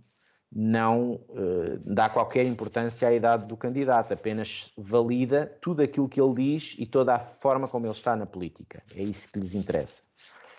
[0.52, 6.34] não eh, dá qualquer importância à idade do candidato, apenas valida tudo aquilo que ele
[6.34, 8.82] diz e toda a forma como ele está na política.
[8.94, 10.02] É isso que lhes interessa.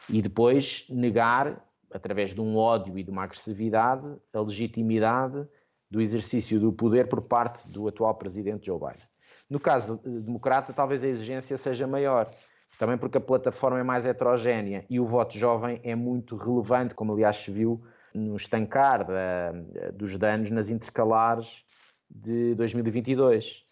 [0.10, 5.48] E depois negar, através de um ódio e de uma agressividade, a legitimidade
[5.90, 9.08] do exercício do poder por parte do atual presidente Joe Biden.
[9.50, 12.30] No caso democrata, talvez a exigência seja maior,
[12.78, 17.14] também porque a plataforma é mais heterogénea e o voto jovem é muito relevante, como
[17.14, 17.82] aliás se viu
[18.18, 19.52] no estancar da,
[19.94, 21.64] dos danos nas intercalares
[22.10, 23.66] de 2022.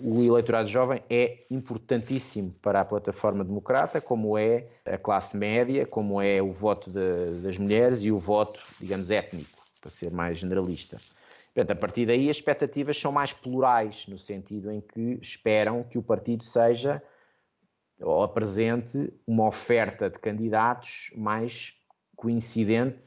[0.00, 6.20] O eleitorado jovem é importantíssimo para a plataforma democrata, como é a classe média, como
[6.20, 10.96] é o voto de, das mulheres e o voto, digamos, étnico, para ser mais generalista.
[11.54, 15.98] Portanto, a partir daí as expectativas são mais plurais, no sentido em que esperam que
[15.98, 17.02] o partido seja
[18.00, 21.74] ou apresente uma oferta de candidatos mais
[22.14, 23.04] coincidente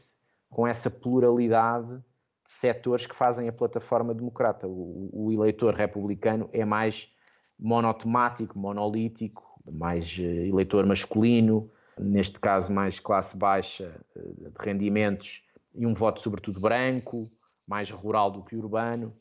[0.49, 4.67] com essa pluralidade de setores que fazem a plataforma democrata.
[4.67, 7.11] O, o eleitor republicano é mais
[7.57, 15.43] monotemático, monolítico, mais uh, eleitor masculino, neste caso mais classe baixa uh, de rendimentos
[15.75, 17.31] e um voto sobretudo branco,
[17.67, 19.15] mais rural do que urbano.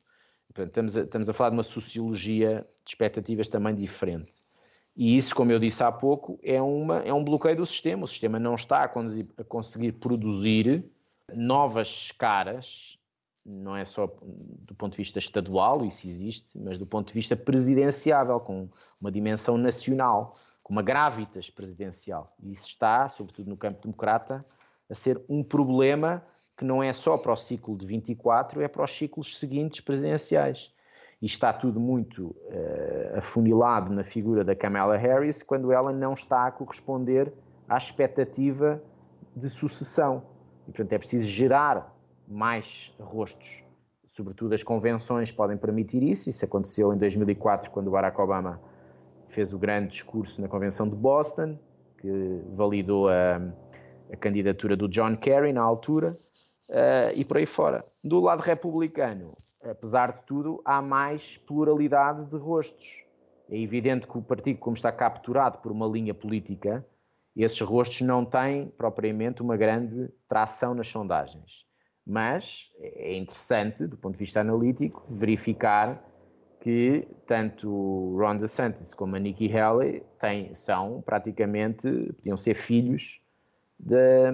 [0.47, 4.33] Portanto, estamos, a, estamos a falar de uma sociologia de expectativas também diferente.
[4.97, 8.05] E isso, como eu disse há pouco, é, uma, é um bloqueio do sistema.
[8.05, 10.91] O sistema não está a, a conseguir produzir
[11.35, 12.99] novas caras,
[13.45, 17.37] não é só do ponto de vista estadual, isso existe, mas do ponto de vista
[17.37, 18.69] presidenciável, com
[19.01, 22.35] uma dimensão nacional, com uma gravitas presidencial.
[22.43, 24.45] E isso está, sobretudo no campo democrata,
[24.89, 26.23] a ser um problema
[26.57, 30.73] que não é só para o ciclo de 24, é para os ciclos seguintes presidenciais.
[31.23, 36.47] E está tudo muito uh, afunilado na figura da Kamala Harris, quando ela não está
[36.47, 37.33] a corresponder
[37.69, 38.83] à expectativa
[39.37, 40.23] de sucessão.
[40.69, 41.97] E, portanto, é preciso gerar
[42.29, 43.65] mais rostos.
[44.07, 46.29] Sobretudo as convenções podem permitir isso.
[46.29, 48.61] Isso aconteceu em 2004, quando Barack Obama
[49.29, 51.59] fez o grande discurso na Convenção de Boston,
[51.99, 53.41] que validou a,
[54.13, 56.17] a candidatura do John Kerry na altura
[56.69, 57.85] uh, e por aí fora.
[58.05, 63.05] Do lado republicano, apesar de tudo, há mais pluralidade de rostos.
[63.51, 66.85] É evidente que o partido, como está capturado por uma linha política,
[67.45, 71.67] esses rostos não têm propriamente uma grande tração nas sondagens.
[72.05, 76.03] Mas é interessante, do ponto de vista analítico, verificar
[76.61, 83.21] que tanto Ron DeSantis como a Nikki Haley têm, são praticamente, podiam ser filhos
[83.79, 84.33] de,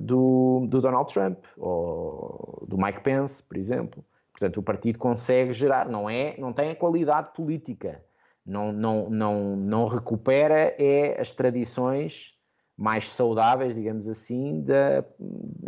[0.00, 4.04] do, do, Donald Trump ou do Mike Pence, por exemplo.
[4.32, 8.02] Portanto, o partido consegue gerar, não é, não tem a qualidade política,
[8.44, 12.34] não, não, não, não recupera é as tradições
[12.76, 15.04] mais saudáveis, digamos assim, da,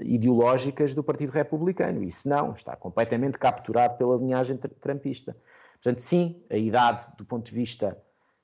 [0.02, 2.02] ideológicas do Partido Republicano.
[2.02, 5.36] Isso não, está completamente capturado pela linhagem trampista.
[5.74, 7.96] Portanto, sim, a idade, do ponto de vista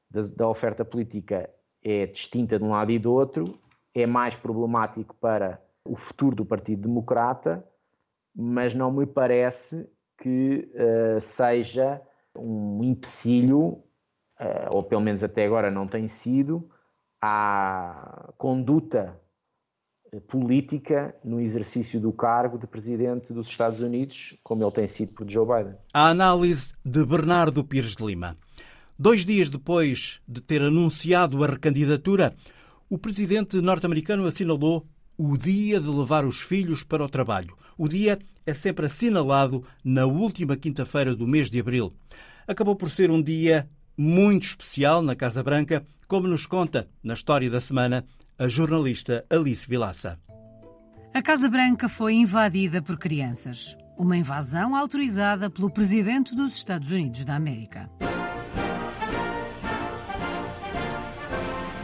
[0.08, 1.50] da, da oferta política,
[1.82, 3.58] é distinta de um lado e do outro,
[3.94, 7.66] é mais problemático para o futuro do Partido Democrata,
[8.34, 12.00] mas não me parece que uh, seja
[12.36, 13.82] um empecilho,
[14.70, 16.68] ou pelo menos até agora não tem sido,
[17.20, 19.20] à conduta
[20.12, 25.12] eh, política no exercício do cargo de presidente dos Estados Unidos, como ele tem sido
[25.12, 25.76] por Joe Biden.
[25.94, 28.36] A análise de Bernardo Pires de Lima.
[28.98, 32.34] Dois dias depois de ter anunciado a recandidatura,
[32.90, 37.56] o presidente norte-americano assinalou o dia de levar os filhos para o trabalho.
[37.78, 41.92] O dia é sempre assinalado na última quinta-feira do mês de abril.
[42.46, 47.50] Acabou por ser um dia muito especial na Casa Branca, como nos conta na história
[47.50, 48.04] da semana
[48.38, 50.18] a jornalista Alice Vilaça.
[51.14, 53.76] A Casa Branca foi invadida por crianças.
[53.98, 57.90] Uma invasão autorizada pelo presidente dos Estados Unidos da América.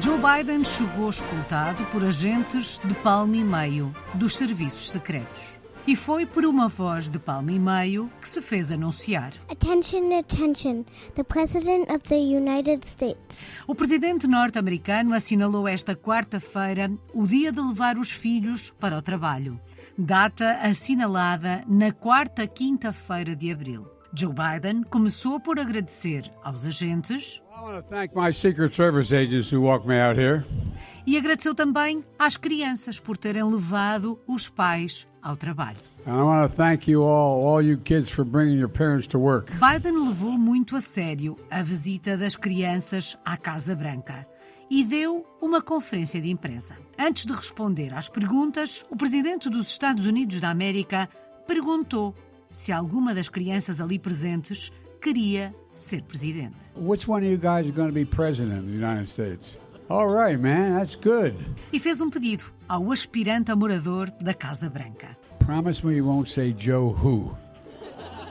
[0.00, 5.57] Joe Biden chegou escoltado por agentes de palmo e meio dos serviços secretos.
[5.86, 9.32] E foi por uma voz de palmo e meio que se fez anunciar.
[9.50, 10.84] Attention, attention.
[11.14, 13.56] The President of the United States.
[13.66, 19.58] O presidente norte-americano assinalou esta quarta-feira o dia de levar os filhos para o trabalho.
[19.96, 23.86] Data assinalada na quarta quinta-feira de abril.
[24.14, 27.42] Joe Biden começou por agradecer aos agentes.
[31.06, 35.76] E agradeceu também às crianças por terem levado os pais ao trabalho.
[39.52, 44.26] Biden levou muito a sério a visita das crianças à Casa Branca
[44.70, 46.76] e deu uma conferência de imprensa.
[46.98, 51.08] Antes de responder às perguntas, o presidente dos Estados Unidos da América
[51.46, 52.14] perguntou
[52.50, 56.56] se alguma das crianças ali presentes queria ser presidente.
[56.74, 59.58] Which one of you guys is going to be president of the United States?
[59.90, 61.34] All right, man, that's good.
[61.72, 65.16] E fez um pedido ao aspirante a morador da Casa Branca.
[65.38, 67.34] Promise me you won't say Joe who.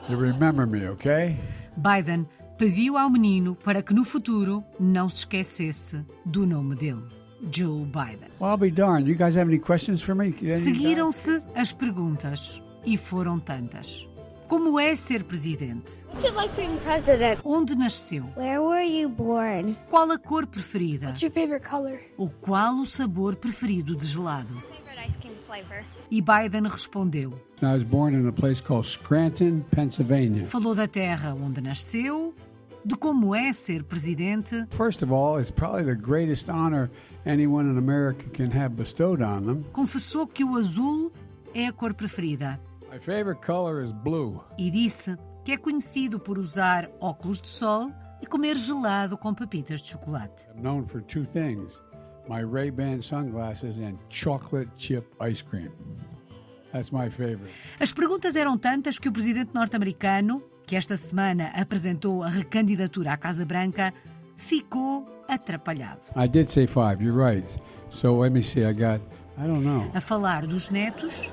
[0.07, 1.35] You remember me, okay?
[1.75, 7.03] Biden pediu ao menino para que no futuro não se esquecesse do nome dele.
[7.51, 8.29] Joe Biden.
[8.39, 9.07] Well, I'll be darned.
[9.07, 10.33] You guys have any questions for me?
[10.57, 14.07] Seguiram-se as perguntas e foram tantas.
[14.47, 16.05] Como é ser presidente?
[16.33, 17.41] Like being president?
[17.43, 18.23] Onde nasceu?
[18.37, 19.75] Where were you born?
[19.89, 21.07] Qual a cor preferida?
[21.07, 21.99] What's your favorite color?
[22.17, 24.61] O qual o sabor preferido de gelado?
[26.09, 27.33] E Biden respondeu.
[27.61, 30.45] I was born in a place called Scranton, Pennsylvania.
[30.45, 32.33] Falou da terra onde nasceu,
[32.85, 34.65] de como é ser presidente.
[34.71, 36.89] First of all, it's probably the greatest honor
[37.25, 39.65] anyone in America can have bestowed on them.
[39.73, 41.11] Confessou que o azul
[41.53, 42.57] é a cor preferida.
[42.97, 44.41] My favorite color is blue.
[44.57, 49.81] E disse que é conhecido por usar óculos de sol e comer gelado com pepitas
[49.81, 50.47] de chocolate.
[50.55, 51.83] I'm known for two things:
[52.27, 55.69] my Ray-Ban sunglasses and chocolate chip ice cream.
[56.73, 57.53] That's my favorite.
[57.79, 63.17] As perguntas eram tantas que o presidente norte-americano, que esta semana apresentou a recandidatura à
[63.17, 63.93] Casa Branca,
[64.37, 66.01] ficou atrapalhado.
[66.15, 66.99] I did say five.
[66.99, 67.47] You're right.
[67.91, 68.65] So let me see.
[68.65, 69.01] I got
[69.93, 71.31] a falar dos netos.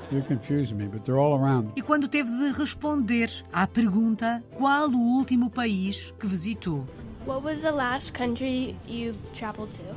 [1.64, 6.86] Me, e quando teve de responder à pergunta qual o último país que visitou.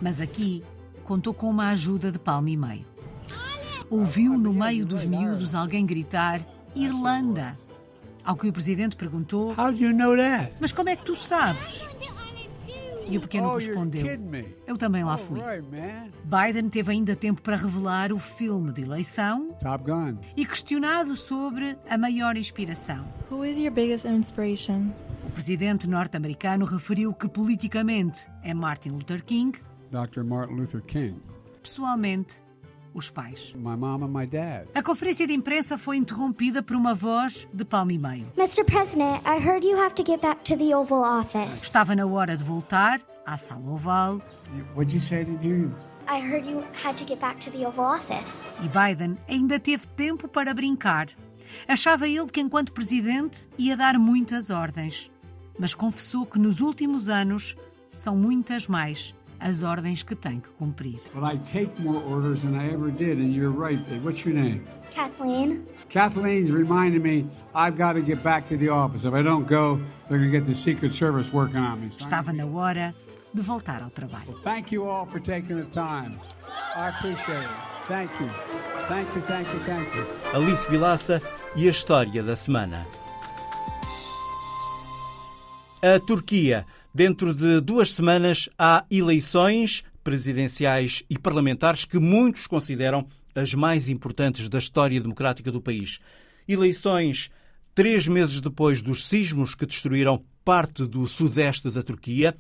[0.02, 0.64] Mas aqui
[1.04, 2.86] contou com uma ajuda de palmo e meio.
[3.90, 6.42] Ouviu no meio dos miúdos alguém gritar
[6.76, 7.58] Irlanda.
[8.24, 9.54] Ao que o presidente perguntou:
[10.60, 11.86] Mas como é que tu sabes?
[13.10, 14.06] E o pequeno oh, respondeu:
[14.66, 15.40] Eu também lá fui.
[16.24, 19.56] Biden teve ainda tempo para revelar o filme de eleição
[20.36, 23.06] e questionado sobre a maior inspiração.
[23.32, 24.92] Who is your biggest inspiration?
[25.28, 29.58] O presidente norte-americano referiu que politicamente é Martin Luther King.
[29.92, 30.24] Dr.
[30.24, 31.22] Martin Luther King.
[31.62, 32.42] Pessoalmente,
[32.98, 33.54] os pais.
[33.56, 34.68] My mom and my dad.
[34.74, 38.28] A conferência de imprensa foi interrompida por uma voz de palmo e meio.
[38.36, 38.64] Mr.
[38.64, 41.64] President, I heard you have to get back to the Oval Office.
[41.64, 44.22] Estava na hora de voltar à sala oval.
[44.76, 45.76] What'd you say to you?
[46.10, 48.56] I heard you had to get back to the Oval Office.
[48.64, 51.08] E Biden ainda teve tempo para brincar.
[51.68, 55.12] Achava ele que, enquanto presidente, ia dar muitas ordens.
[55.60, 57.56] Mas confessou que nos últimos anos
[57.92, 61.00] são muitas mais as ordens que tem que cumprir.
[61.16, 64.04] Well, I take more orders than I ever did, and you're right, babe.
[64.04, 64.64] What's your name?
[64.92, 65.66] Kathleen.
[65.90, 69.06] Kathleen's reminding me I've got to get back to the office.
[69.06, 69.80] If I don't go,
[70.10, 71.90] they're going to get the Secret Service working on me.
[71.98, 72.94] Estava na hora
[73.34, 74.28] de voltar ao trabalho.
[74.28, 76.20] Well, thank you all for taking the time.
[76.76, 77.50] I appreciate it.
[77.88, 78.30] Thank you.
[78.88, 80.06] Thank you, thank you, thank you.
[80.34, 81.22] Alice Vilaça
[81.56, 82.86] e a história da semana.
[85.82, 86.66] A Turquia.
[86.98, 94.50] Dentro de duas semanas há eleições presidenciais e parlamentares que muitos consideram as mais importantes
[94.50, 96.00] da história democrática do país.
[96.48, 97.30] Eleições
[97.76, 102.36] três meses depois dos sismos que destruíram parte do sudeste da Turquia.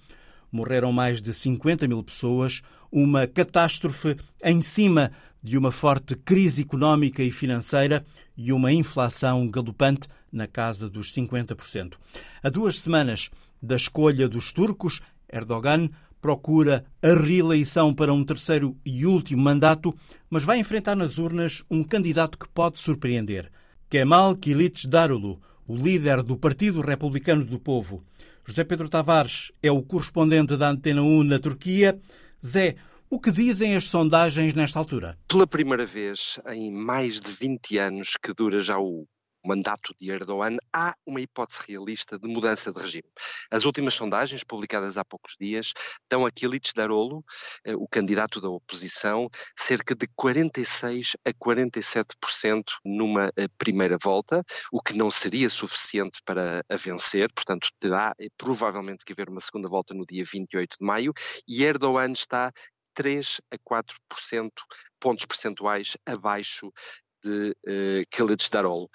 [0.51, 5.12] Morreram mais de 50 mil pessoas, uma catástrofe em cima
[5.43, 8.03] de uma forte crise económica e financeira
[8.36, 11.93] e uma inflação galopante na casa dos 50%.
[12.41, 13.30] A duas semanas
[13.62, 15.01] da escolha dos turcos,
[15.32, 15.89] Erdogan
[16.22, 19.93] procura a reeleição para um terceiro e último mandato,
[20.30, 23.51] mas vai enfrentar nas urnas um candidato que pode surpreender.
[23.89, 28.03] Kemal Kılıçdaroğlu, o líder do Partido Republicano do Povo.
[28.45, 31.99] José Pedro Tavares é o correspondente da Antena 1 na Turquia.
[32.45, 32.76] Zé,
[33.10, 35.18] o que dizem as sondagens nesta altura?
[35.28, 39.05] Pela primeira vez em mais de 20 anos que dura já o
[39.44, 43.08] mandato de Erdogan, há uma hipótese realista de mudança de regime.
[43.52, 45.74] As últimas sondagens, publicadas há poucos dias,
[46.10, 47.24] dão a Kilic Darolo,
[47.64, 54.82] eh, o candidato da oposição, cerca de 46 a 47% numa eh, primeira volta, o
[54.82, 59.70] que não seria suficiente para a vencer, portanto terá eh, provavelmente que haver uma segunda
[59.70, 61.14] volta no dia 28 de maio,
[61.48, 62.52] e Erdogan está
[62.94, 64.52] 3 a 4%
[65.00, 66.74] pontos percentuais abaixo
[67.28, 68.90] de uh.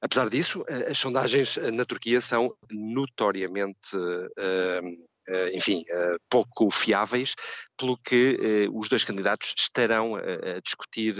[0.00, 4.80] Apesar disso, as sondagens uh, na Turquia são notoriamente uh, eh,
[5.52, 7.34] enfim, eh, pouco fiáveis,
[7.76, 11.14] pelo que eh, os dois candidatos estarão a discutir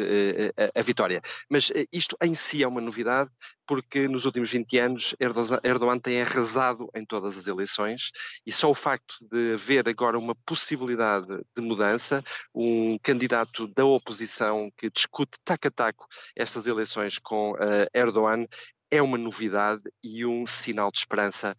[0.74, 1.20] a vitória.
[1.50, 3.30] Mas isto em si é uma novidade,
[3.66, 5.16] porque nos últimos 20 anos
[5.62, 8.10] Erdogan tem arrasado em todas as eleições
[8.46, 12.22] e só o facto de haver agora uma possibilidade de mudança,
[12.54, 17.54] um candidato da oposição que discute taco a taco estas eleições com
[17.92, 18.46] Erdogan,
[18.90, 21.56] é uma novidade e um sinal de esperança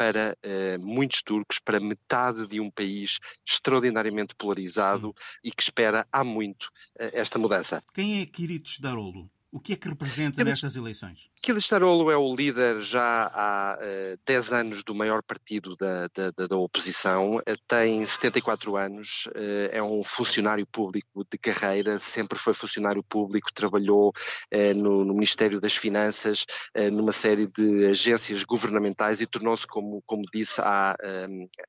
[0.00, 5.14] para uh, muitos turcos, para metade de um país extraordinariamente polarizado hum.
[5.44, 7.84] e que espera há muito uh, esta mudança.
[7.92, 9.30] Quem é Kiritos Darolo?
[9.52, 11.28] O que é que representa nestas eleições?
[11.42, 16.46] Kılıçdaroğlu é o líder já há uh, eh, 10 anos do maior partido da, da,
[16.46, 22.54] da oposição, uh, tem 74 anos, uh, é um funcionário público de carreira, sempre foi
[22.54, 24.12] funcionário público, trabalhou
[24.76, 26.46] no, no, Ministério das Finanças,
[26.92, 30.96] numa série de agências governamentais e tornou-se, como, como disse, há,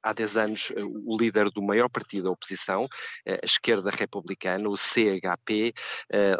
[0.01, 0.73] há 10 anos
[1.05, 2.87] o líder do maior partido da oposição,
[3.27, 5.73] a esquerda republicana, o CHP,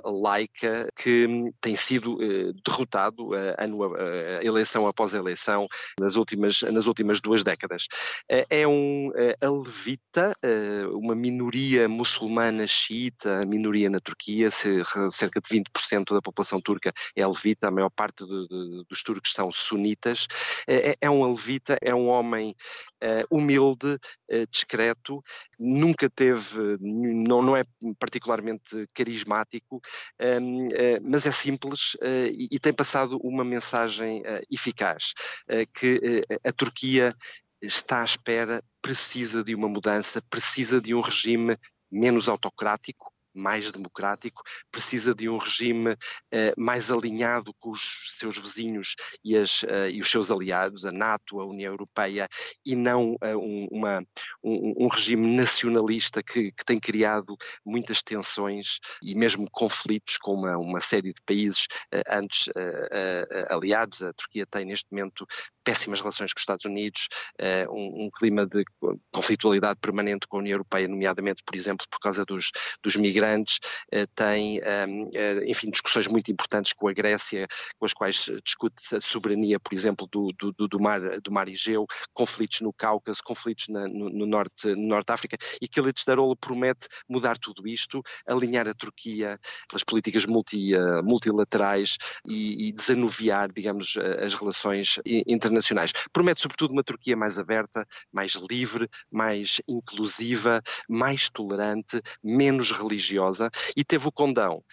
[0.04, 1.28] laica, que
[1.60, 5.68] tem sido eh, derrotado eh, ano, eh, eleição após eleição
[6.00, 7.88] nas últimas, nas últimas duas décadas.
[8.28, 9.12] É um
[9.42, 10.36] alevita,
[10.94, 17.68] uma minoria muçulmana xiita, minoria na Turquia, cerca de 20% da população turca é alevita,
[17.68, 20.28] a maior parte de, de, dos turcos são sunitas.
[20.68, 22.56] É, é um alevita, é um homem
[23.30, 23.98] humilde,
[24.50, 25.24] discreto,
[25.60, 27.64] nunca teve, não, não é
[28.00, 29.82] particularmente carismático,
[31.02, 35.14] mas mas é simples uh, e, e, tem passado uma mensagem uh, eficaz,
[35.50, 37.16] uh, que a Turquia
[37.62, 41.56] está à espera, precisa de uma mudança, precisa de um regime
[41.92, 45.98] menos autocrático, mais democrático, precisa de um regime uh,
[46.58, 51.40] mais alinhado com os seus vizinhos e, as, uh, e, os seus aliados, a NATO,
[51.40, 52.28] a União Europeia,
[52.66, 54.04] e não uh, um, uma,
[54.44, 60.58] um, um, regime nacionalista que, que, tem criado muitas tensões e mesmo conflitos com uma,
[60.58, 61.68] uma série de países
[62.08, 62.50] antes
[63.50, 64.04] aliados.
[64.04, 65.26] A Turquia tem neste momento
[65.64, 67.08] péssimas relações com os Estados Unidos,
[67.70, 68.64] um, um, clima de
[69.12, 72.52] conflitualidade permanente com a União Europeia, nomeadamente, por exemplo, por causa dos,
[72.84, 73.60] dos migrantes imigrantes,
[73.92, 77.48] eh, tem, ehm, eh, enfim, discussões muito importantes com a Grécia,
[77.78, 81.86] com as quais discute a soberania, por exemplo, do, do, do, mar, do mar Egeu,
[82.14, 86.04] conflitos no Cáucaso, conflitos na, no, no, norte, no Norte de África, e que Elites
[86.06, 92.72] Darolo promete mudar tudo isto, alinhar a Turquia pelas políticas multi, uh, multilaterais e, e,
[92.72, 95.92] desanuviar, digamos, as relações internacionais.
[96.12, 103.50] Promete, sobretudo, uma Turquia mais aberta, mais livre, mais inclusiva, mais tolerante, menos religiosa religiosa
[103.76, 104.64] e teve o condão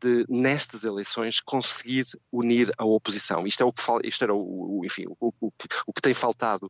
[0.00, 3.46] de, nestas eleições, conseguir unir a oposição.
[3.46, 5.52] Isto, é o que, isto era o, o enfim, o, o,
[5.86, 6.68] o, que tem faltado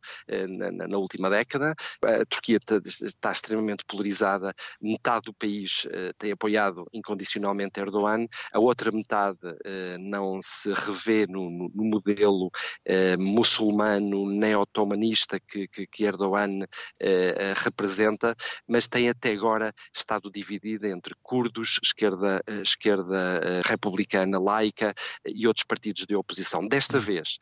[0.49, 1.75] na, na, última década.
[2.03, 2.59] A Turquia
[3.03, 5.87] está extremamente polarizada, metade do país
[6.17, 9.39] tem apoiado incondicionalmente Erdogan, a outra metade
[9.99, 12.51] não se revê no, no, no modelo
[13.19, 16.59] muçulmano neo-otomanista que, que, que Erdogan
[17.57, 18.35] representa,
[18.67, 24.93] mas tem até agora estado dividida entre curdos, esquerda, esquerda republicana, laica
[25.25, 26.67] e outros partidos de oposição.
[26.67, 27.37] Desta vez,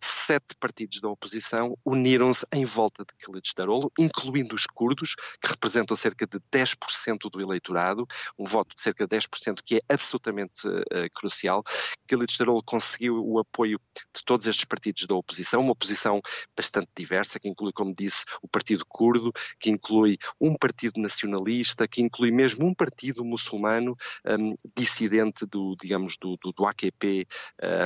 [0.00, 6.26] sete partidos da oposição uniram-se em volta de Kılıçdaroğlu, incluindo os curdos, que representam cerca
[6.26, 8.06] de 10% do eleitorado,
[8.38, 10.82] um voto de cerca de 10% que é absolutamente uh,
[11.14, 11.62] crucial.
[12.06, 13.80] Kılıçdaroğlu conseguiu o apoio
[14.14, 16.20] de todos estes partidos da oposição, uma oposição
[16.56, 22.02] bastante diversa, que inclui, como disse, o Partido Curdo, que inclui um partido nacionalista, que
[22.02, 23.96] inclui mesmo um partido muçulmano
[24.26, 27.26] um, dissidente do, digamos, do, do, do AKP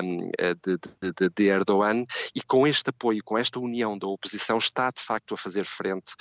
[0.03, 4.91] um, de, de, de, Erdogan, e com este apoio, com esta união da oposição, está
[4.91, 6.15] de facto a fazer frente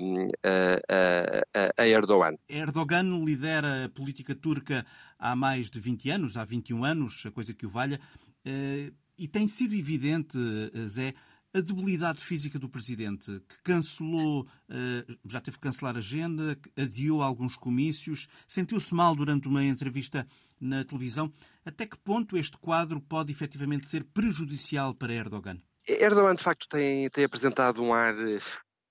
[0.00, 2.36] um, a, a, a Erdogan.
[2.48, 4.84] Erdogan lidera a política turca
[5.18, 8.00] há mais de 20 anos, há 21 anos, a coisa que o valha,
[8.44, 10.36] eh, e tem sido evidente,
[10.74, 11.14] eh, Zé,
[11.54, 17.22] a debilidade física do presidente, que cancelou, eh, já teve que cancelar a agenda, adiou
[17.22, 20.26] alguns comícios, sentiu-se mal durante uma entrevista
[20.60, 21.30] na televisão.
[21.64, 25.60] Até que ponto este quadro pode efetivamente ser prejudicial para Erdogan?
[25.86, 28.14] Erdogan, de facto, tem, tem apresentado um ar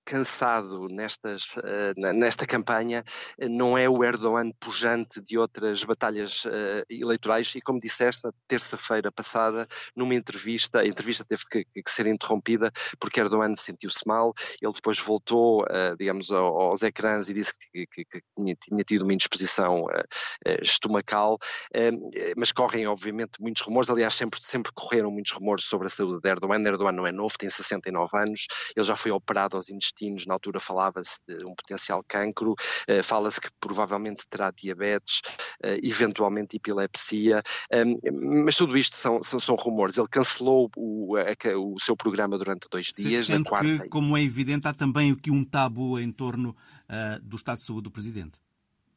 [0.06, 3.04] cansado nestas, uh, nesta campanha
[3.40, 7.54] uh, não é o Erdogan pujante de outras batalhas uh, eleitorais.
[7.56, 12.72] E como disseste na terça-feira passada numa entrevista, a entrevista teve que, que ser interrompida
[13.00, 15.66] porque Erdogan sentiu-se mal, ele depois voltou
[15.98, 19.86] digamos aos ecrãs e disse que, que, que tinha, tido uma indisposição
[20.62, 21.38] estomacal.
[22.38, 26.30] Mas correm obviamente muitos rumores, aliás sempre, sempre correram muitos rumores sobre a saúde de
[26.30, 30.34] Erdogan, Erdogan não é novo, tem 69 anos, ele já foi operado aos intestinos, na
[30.34, 35.22] altura falava-se de um potencial cancro, uh, fala-se que provavelmente terá diabetes,
[35.64, 37.42] uh, eventualmente epilepsia,
[37.74, 39.98] um, mas tudo isto são, são, são, rumores.
[39.98, 43.26] Ele cancelou o, o seu programa durante dois dias.
[43.26, 47.58] Sendo que, como é evidente, há também aqui um tabu em torno uh, do estado
[47.58, 48.40] de saúde do Presidente.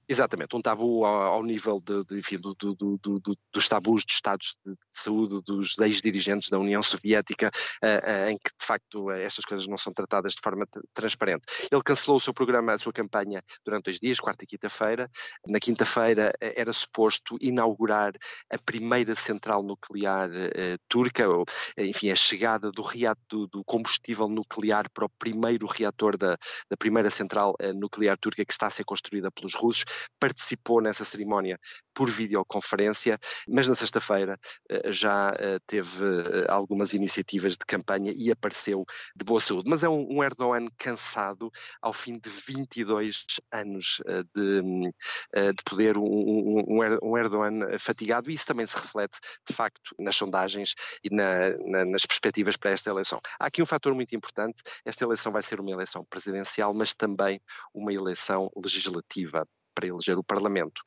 [0.09, 4.15] Exatamente, um tabu ao, ao nível de, de, enfim, do, do, do, dos tabus dos
[4.15, 7.51] estados de saúde dos ex-dirigentes da União Soviética,
[7.83, 11.45] uh, uh, em que de facto estas coisas não são tratadas de forma transparente.
[11.71, 15.11] Ele cancelou o seu programa, a sua campanha durante dois dias, quarta e quinta-feira.
[15.47, 18.13] Na quinta-feira era suposto inaugurar
[18.51, 21.47] a primeira central nuclear uh, turca, ou,
[21.79, 22.85] enfim, a chegada do,
[23.29, 26.37] do, do, combustível nuclear para o primeiro reator da,
[26.69, 29.85] da primeira central nuclear turca que está a ser construída pelos russos
[30.19, 31.59] participou nessa cerimónia
[31.95, 33.19] por videoconferência,
[33.49, 34.39] mas na sexta-feira
[34.69, 38.85] eh, já eh, teve eh, algumas iniciativas de campanha e apareceu
[39.15, 39.71] de boa saúde.
[39.71, 44.03] Mas é um, Erdogan cansado ao fim de 22 anos
[44.35, 46.65] de, de poder, um,
[47.03, 49.19] um Erdogan fatigado, e isso também se reflete,
[49.49, 53.21] de facto, nas sondagens e na, na, nas perspectivas para esta eleição.
[53.39, 57.41] Há aqui um fator muito importante: esta eleição vai ser uma eleição presidencial, mas também
[57.73, 60.81] uma eleição legislativa para eleger o Parlamento.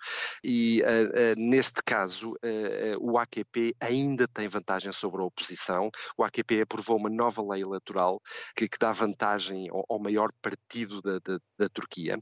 [0.43, 5.89] E uh, uh, neste caso, uh, o AQP ainda tem vantagem sobre a oposição.
[6.17, 8.21] O AQP aprovou uma nova lei eleitoral
[8.55, 12.17] que, que dá vantagem ao, ao maior partido da, da, da, Turquia.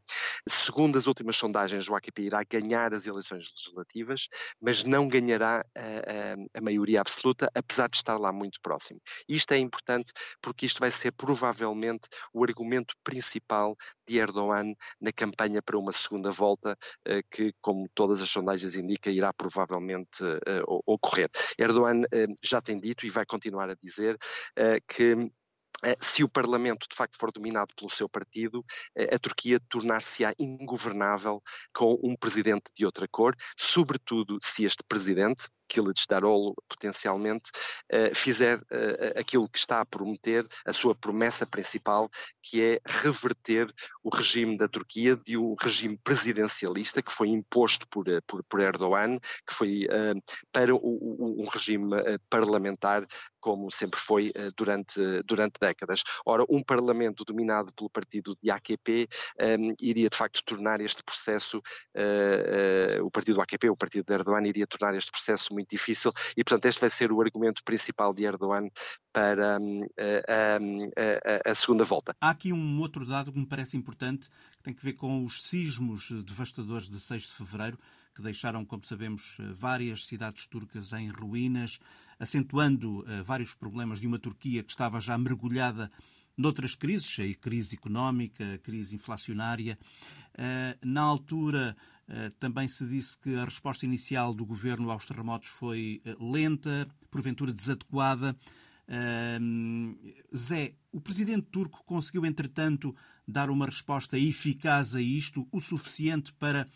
[0.48, 4.28] Segundo as últimas sondagens, o AQP irá ganhar as eleições legislativas,
[4.60, 9.00] mas não ganhará a, a, a maioria absoluta, apesar de estar lá muito próximo.
[9.30, 10.12] Isto é importante
[10.42, 13.76] porque isto vai ser provavelmente o argumento principal
[14.08, 18.76] de Erdogan na campanha para uma segunda volta volta eh, que, como todas as sondagens
[18.76, 21.30] indicam, irá provavelmente eh, ocorrer.
[21.58, 24.18] Erdogan eh, já tem dito e vai continuar a dizer
[24.88, 25.30] que
[26.00, 28.64] se o Parlamento de facto for dominado pelo seu partido,
[29.14, 31.44] a Turquia tornar-se-á ingovernável
[31.74, 37.50] com um presidente de outra cor, sobretudo se este presidente, Kılıçdaroğlu, potencialmente,
[37.94, 42.10] uh, fizer uh, aquilo que está a prometer, a sua promessa principal,
[42.42, 48.06] que é reverter o regime da Turquia de um regime presidencialista que foi imposto por,
[48.28, 51.90] por, por Erdogan, que foi uh, para um regime
[52.30, 53.06] parlamentar,
[53.40, 56.04] como sempre foi durante, durante décadas.
[56.26, 59.08] Ora, um parlamento dominado pelo partido de AKP
[59.40, 61.62] um, iria de facto tornar este processo,
[63.04, 66.66] o partido AKP, o partido de Erdogan, iria tornar este processo muito difícil e, portanto,
[66.66, 68.70] este vai ser o argumento principal de Erdogan
[69.12, 72.16] para um, a, a, a, segunda volta.
[72.22, 75.42] Há aqui um outro dado que me parece importante, que tem que ver com os
[75.42, 77.80] sismos devastadores de 6 de fevereiro,
[78.14, 81.80] que deixaram, como sabemos, várias cidades turcas em ruínas,
[82.18, 85.92] acentuando uh, vários problemas de uma Turquia que estava já mergulhada
[86.38, 89.78] noutras crises, a crise económica, a crise inflacionária.
[90.34, 91.76] Uh, na altura,
[92.40, 98.36] também se disse que a resposta inicial do governo aos terremotos foi lenta, porventura desadequada.
[100.36, 102.96] Zé, o presidente turco conseguiu, entretanto,
[103.28, 106.68] dar uma resposta eficaz a isto, o suficiente para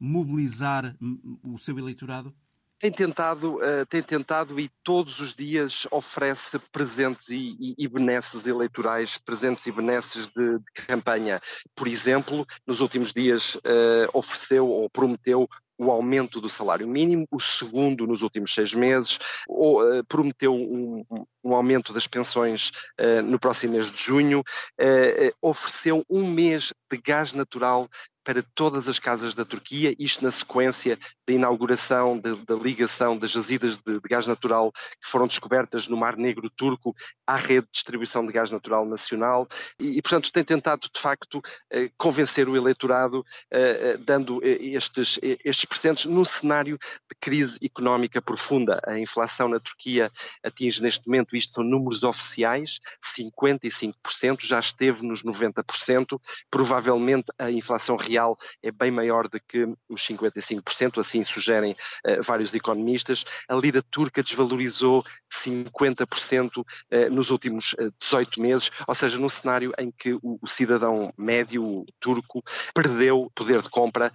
[0.00, 0.96] mobilizar
[1.42, 2.34] o seu eleitorado?
[2.78, 8.46] Tem tentado, uh, tem tentado e todos os dias oferece presentes e, e, e benesses
[8.46, 11.40] eleitorais, presentes e benesses de, de, campanha.
[11.74, 15.48] Por exemplo, nos últimos dias uh, ofereceu ou prometeu
[15.78, 19.18] o aumento do salário mínimo, o segundo nos últimos seis meses,
[19.48, 21.04] ou, uh, prometeu um,
[21.42, 26.98] um, aumento das pensões uh, no próximo mês de junho, uh, ofereceu um mês de
[26.98, 27.88] gás natural
[28.28, 33.78] para todas as casas da Turquia, isto na sequência da inauguração da ligação das jazidas
[33.78, 36.94] de, de, gás natural que foram descobertas no Mar Negro Turco
[37.26, 39.48] à rede de distribuição de gás natural nacional
[39.80, 45.18] e, e portanto, tem tentado, de facto, eh, convencer o eleitorado eh, eh, dando estes,
[45.22, 46.76] estes presentes num cenário
[47.10, 48.78] de crise económica profunda.
[48.86, 50.12] A inflação na Turquia
[50.44, 56.20] atinge neste momento, isto são números oficiais, 55%, já esteve nos 90%,
[56.50, 58.17] provavelmente a inflação real
[58.62, 61.72] é bem maior do que os 55%, assim sugerem
[62.06, 63.24] uh, vários economistas.
[63.48, 69.18] A lira turca desvalorizou 50% uh, eh, nos últimos uh, eh, 18 meses, ou seja,
[69.18, 72.42] num cenário em que o, o cidadão médio turco
[72.74, 74.12] perdeu poder de compra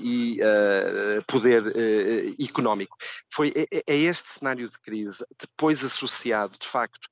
[0.00, 0.38] e
[1.26, 1.62] poder
[2.38, 2.96] económico.
[3.32, 7.08] Foi, é, é, este cenário de crise, depois associado, de facto,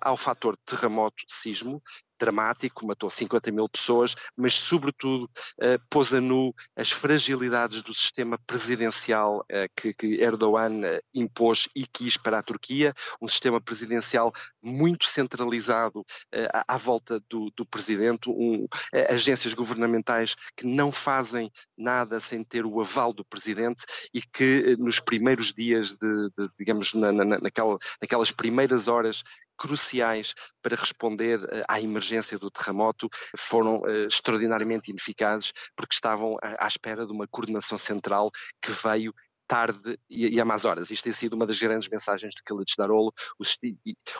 [0.00, 1.82] ao fator terremoto, sismo,
[2.22, 8.38] dramático, matou 50 mil pessoas, mas, sobretudo, uh, pôs a nu as fragilidades do sistema
[8.46, 14.32] presidencial uh, que, que, Erdogan uh, impôs e quis para a Turquia, um sistema presidencial
[14.62, 16.04] muito centralizado
[16.52, 18.66] à, à, volta do, do presidente, um,
[19.08, 25.00] agências governamentais que não fazem nada sem ter o aval do presidente e que nos
[25.00, 29.24] primeiros dias de, de digamos, na, na, naquela, naquelas primeiras horas
[29.56, 36.66] cruciais para responder eh, à emergência do terremoto foram eh, extraordinariamente ineficazes porque estavam à
[36.66, 38.30] espera de uma coordenação central
[38.60, 39.14] que veio
[39.46, 40.90] tarde e, a más horas.
[40.90, 43.12] Isto tem sido uma das grandes mensagens de Khalid Darolo.
[43.38, 43.44] O,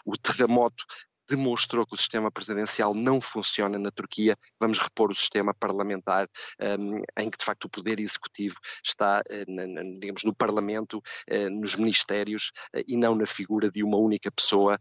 [0.05, 0.85] o terremoto
[1.29, 4.37] demonstrou que o sistema presidencial não funciona na Turquia.
[4.59, 6.29] Vamos repor o sistema parlamentar,
[6.79, 11.77] um, em que de facto o poder executivo está, uh, digamos, no Parlamento, uh, nos
[11.77, 14.79] ministérios uh, e não na figura de uma única pessoa,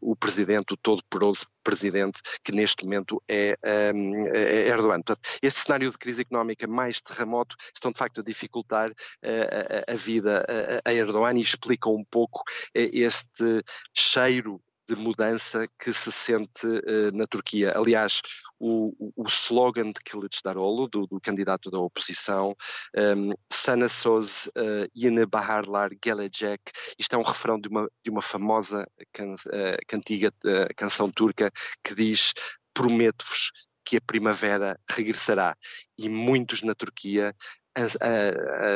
[0.00, 3.56] o presidente, o todo-poderoso presidente, que neste momento é,
[3.94, 5.02] um, é Erdogan.
[5.02, 9.96] Portanto, este cenário de crise económica mais terremoto estão de facto a dificultar a, a,
[9.96, 10.44] vida
[10.84, 12.42] a Erdogan e explicam um pouco
[12.74, 13.62] este
[13.94, 14.60] cheiro
[14.90, 17.72] de mudança que se sente uh, na Turquia.
[17.76, 18.20] Aliás,
[18.58, 22.56] o, o, slogan de Kılıçdaroğlu, do, do candidato da oposição,
[22.96, 28.20] um, Sana Söz uh, Yeni Baharlar Gelecek, isto é um refrão de uma, de uma
[28.20, 30.32] famosa can, uh, cantiga,
[30.76, 31.52] canção turca
[31.84, 32.32] que diz
[32.74, 33.52] prometo-vos
[33.84, 35.56] que a primavera regressará.
[35.96, 37.34] E muitos na Turquia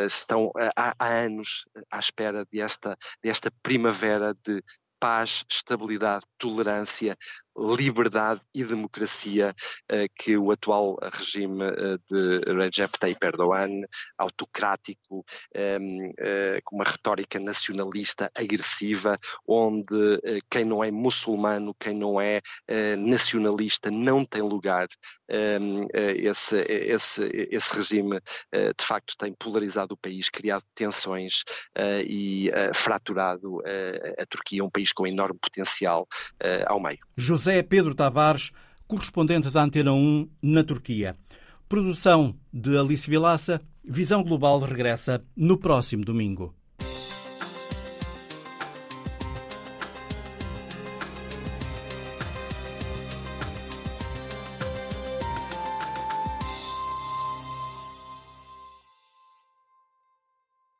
[0.06, 4.62] estão há, anos à espera desta, desta primavera de
[5.04, 7.14] paz, estabilidade, tolerância,
[7.56, 9.54] liberdade e democracia
[9.92, 13.82] uh, que o atual regime uh, de Recep Tayyip Erdogan,
[14.16, 15.24] autocrático,
[15.54, 22.40] ehm, eh, com uma retórica nacionalista agressiva, onde quem não é muçulmano, quem não é
[22.96, 24.86] nacionalista, não tem lugar.
[25.28, 28.20] Ehm, esse, esse, esse regime,
[28.52, 31.42] de facto, tem polarizado o país, criado tensões
[32.06, 33.60] e fraturado
[34.18, 36.06] a Turquia, um país com enorme potencial
[36.66, 37.00] ao meio.
[37.16, 38.52] José Pedro Tavares,
[38.86, 41.16] correspondente da Antena 1 na Turquia.
[41.68, 43.60] Produção de Alice Vilaça.
[43.82, 46.54] Visão Global regressa no próximo domingo.